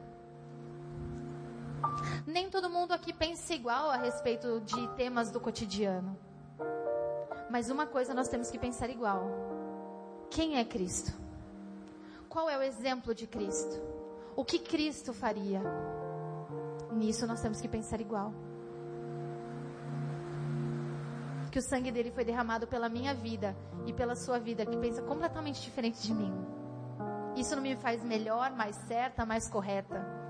Nem 2.26 2.48
todo 2.50 2.70
mundo 2.70 2.92
aqui 2.92 3.12
pensa 3.12 3.54
igual 3.54 3.90
a 3.90 3.96
respeito 3.96 4.60
de 4.60 4.88
temas 4.94 5.30
do 5.30 5.40
cotidiano. 5.40 6.16
Mas 7.50 7.68
uma 7.68 7.86
coisa 7.86 8.14
nós 8.14 8.28
temos 8.28 8.50
que 8.50 8.58
pensar 8.58 8.88
igual. 8.88 9.24
Quem 10.30 10.58
é 10.58 10.64
Cristo? 10.64 11.12
Qual 12.28 12.48
é 12.48 12.56
o 12.56 12.62
exemplo 12.62 13.12
de 13.12 13.26
Cristo? 13.26 13.82
O 14.36 14.44
que 14.44 14.58
Cristo 14.58 15.12
faria? 15.12 15.60
Nisso 16.92 17.26
nós 17.26 17.40
temos 17.40 17.61
que 17.61 17.68
pensar 17.68 18.00
igual. 18.00 18.33
Que 21.50 21.59
o 21.59 21.62
sangue 21.62 21.90
dele 21.90 22.11
foi 22.12 22.24
derramado 22.24 22.66
pela 22.66 22.88
minha 22.88 23.14
vida 23.14 23.57
e 23.87 23.92
pela 23.92 24.14
sua 24.14 24.38
vida, 24.38 24.64
que 24.64 24.76
pensa 24.76 25.03
completamente 25.03 25.61
diferente 25.61 26.00
de 26.03 26.14
mim. 26.14 26.33
Isso 27.37 27.55
não 27.55 27.62
me 27.62 27.76
faz 27.76 28.05
melhor, 28.05 28.53
mais 28.53 28.76
certa, 28.87 29.26
mais 29.26 29.48
correta 29.48 30.20